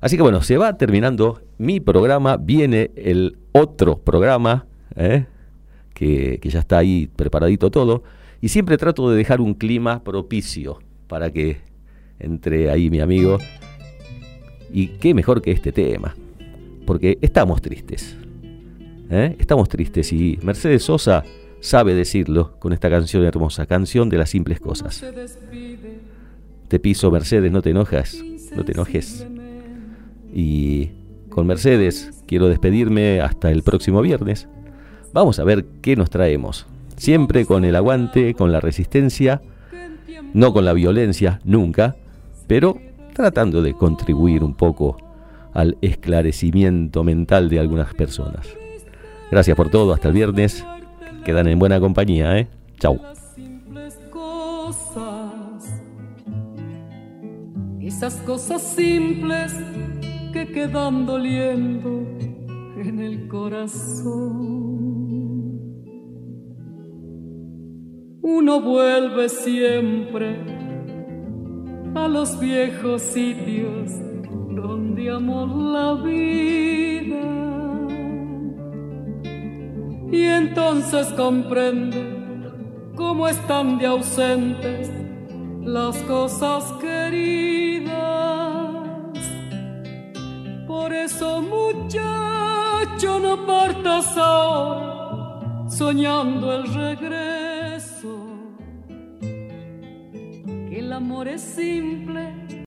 Así 0.00 0.16
que 0.16 0.22
bueno, 0.22 0.42
se 0.42 0.56
va 0.56 0.76
terminando 0.76 1.40
mi 1.58 1.80
programa, 1.80 2.36
viene 2.36 2.90
el 2.94 3.38
otro 3.52 3.98
programa, 3.98 4.66
¿eh? 4.94 5.26
Que, 5.98 6.38
que 6.40 6.48
ya 6.48 6.60
está 6.60 6.78
ahí 6.78 7.08
preparadito 7.14 7.70
todo, 7.70 8.04
y 8.40 8.48
siempre 8.48 8.78
trato 8.78 9.10
de 9.10 9.16
dejar 9.16 9.40
un 9.40 9.54
clima 9.54 10.04
propicio 10.04 10.78
para 11.08 11.30
que 11.32 11.58
entre 12.20 12.70
ahí 12.70 12.90
mi 12.90 13.00
amigo. 13.00 13.38
Y 14.72 14.88
qué 14.98 15.14
mejor 15.14 15.42
que 15.42 15.50
este 15.50 15.72
tema, 15.72 16.14
porque 16.86 17.18
estamos 17.20 17.60
tristes. 17.62 18.16
¿eh? 19.10 19.34
Estamos 19.38 19.68
tristes 19.68 20.12
y 20.12 20.38
Mercedes 20.42 20.84
Sosa 20.84 21.24
sabe 21.60 21.94
decirlo 21.94 22.58
con 22.58 22.72
esta 22.72 22.90
canción 22.90 23.24
hermosa, 23.24 23.66
canción 23.66 24.08
de 24.08 24.18
las 24.18 24.30
simples 24.30 24.60
cosas. 24.60 25.04
Te 26.68 26.78
piso 26.78 27.10
Mercedes, 27.10 27.50
no 27.50 27.62
te 27.62 27.70
enojas, 27.70 28.22
no 28.54 28.64
te 28.64 28.72
enojes. 28.72 29.26
Y 30.34 30.90
con 31.30 31.46
Mercedes 31.46 32.22
quiero 32.26 32.48
despedirme 32.48 33.20
hasta 33.20 33.50
el 33.50 33.62
próximo 33.62 34.02
viernes. 34.02 34.48
Vamos 35.12 35.38
a 35.38 35.44
ver 35.44 35.64
qué 35.82 35.96
nos 35.96 36.10
traemos. 36.10 36.66
Siempre 36.96 37.46
con 37.46 37.64
el 37.64 37.76
aguante, 37.76 38.34
con 38.34 38.52
la 38.52 38.60
resistencia, 38.60 39.40
no 40.34 40.52
con 40.52 40.64
la 40.64 40.72
violencia, 40.72 41.40
nunca, 41.44 41.96
pero 42.46 42.76
tratando 43.14 43.62
de 43.62 43.74
contribuir 43.74 44.42
un 44.44 44.54
poco 44.54 44.96
al 45.54 45.76
esclarecimiento 45.80 47.04
mental 47.04 47.48
de 47.48 47.60
algunas 47.60 47.94
personas. 47.94 48.46
Gracias 49.30 49.56
por 49.56 49.70
todo, 49.70 49.92
hasta 49.92 50.08
el 50.08 50.14
viernes. 50.14 50.64
Quedan 51.24 51.48
en 51.48 51.58
buena 51.58 51.80
compañía, 51.80 52.38
¿eh? 52.38 52.48
Chau. 52.78 52.98
esas 57.98 58.14
cosas 58.18 58.62
simples 58.62 59.56
que 60.32 60.46
quedan 60.52 61.06
doliendo 61.06 62.06
en 62.80 63.00
el 63.00 63.28
corazón. 63.28 64.68
Uno 68.22 68.60
vuelve 68.60 69.28
siempre 69.28 70.36
a 71.94 72.06
los 72.08 72.38
viejos 72.38 73.02
sitios 73.02 73.92
donde 74.50 75.10
amó 75.10 75.46
la 75.46 75.94
vida. 76.02 76.48
Y 80.10 80.22
entonces 80.22 81.06
comprende 81.16 82.18
cómo 82.94 83.28
están 83.28 83.78
de 83.78 83.86
ausentes 83.86 84.90
las 85.62 85.96
cosas 86.04 86.72
queridas. 86.80 88.57
Por 90.68 90.92
eso, 90.92 91.40
muchacho, 91.40 93.18
no 93.18 93.46
partas 93.46 94.14
ahora 94.18 95.66
soñando 95.66 96.52
el 96.52 96.74
regreso. 96.74 98.18
Que 100.68 100.78
el 100.80 100.92
amor 100.92 101.26
es 101.28 101.40
simple 101.40 102.47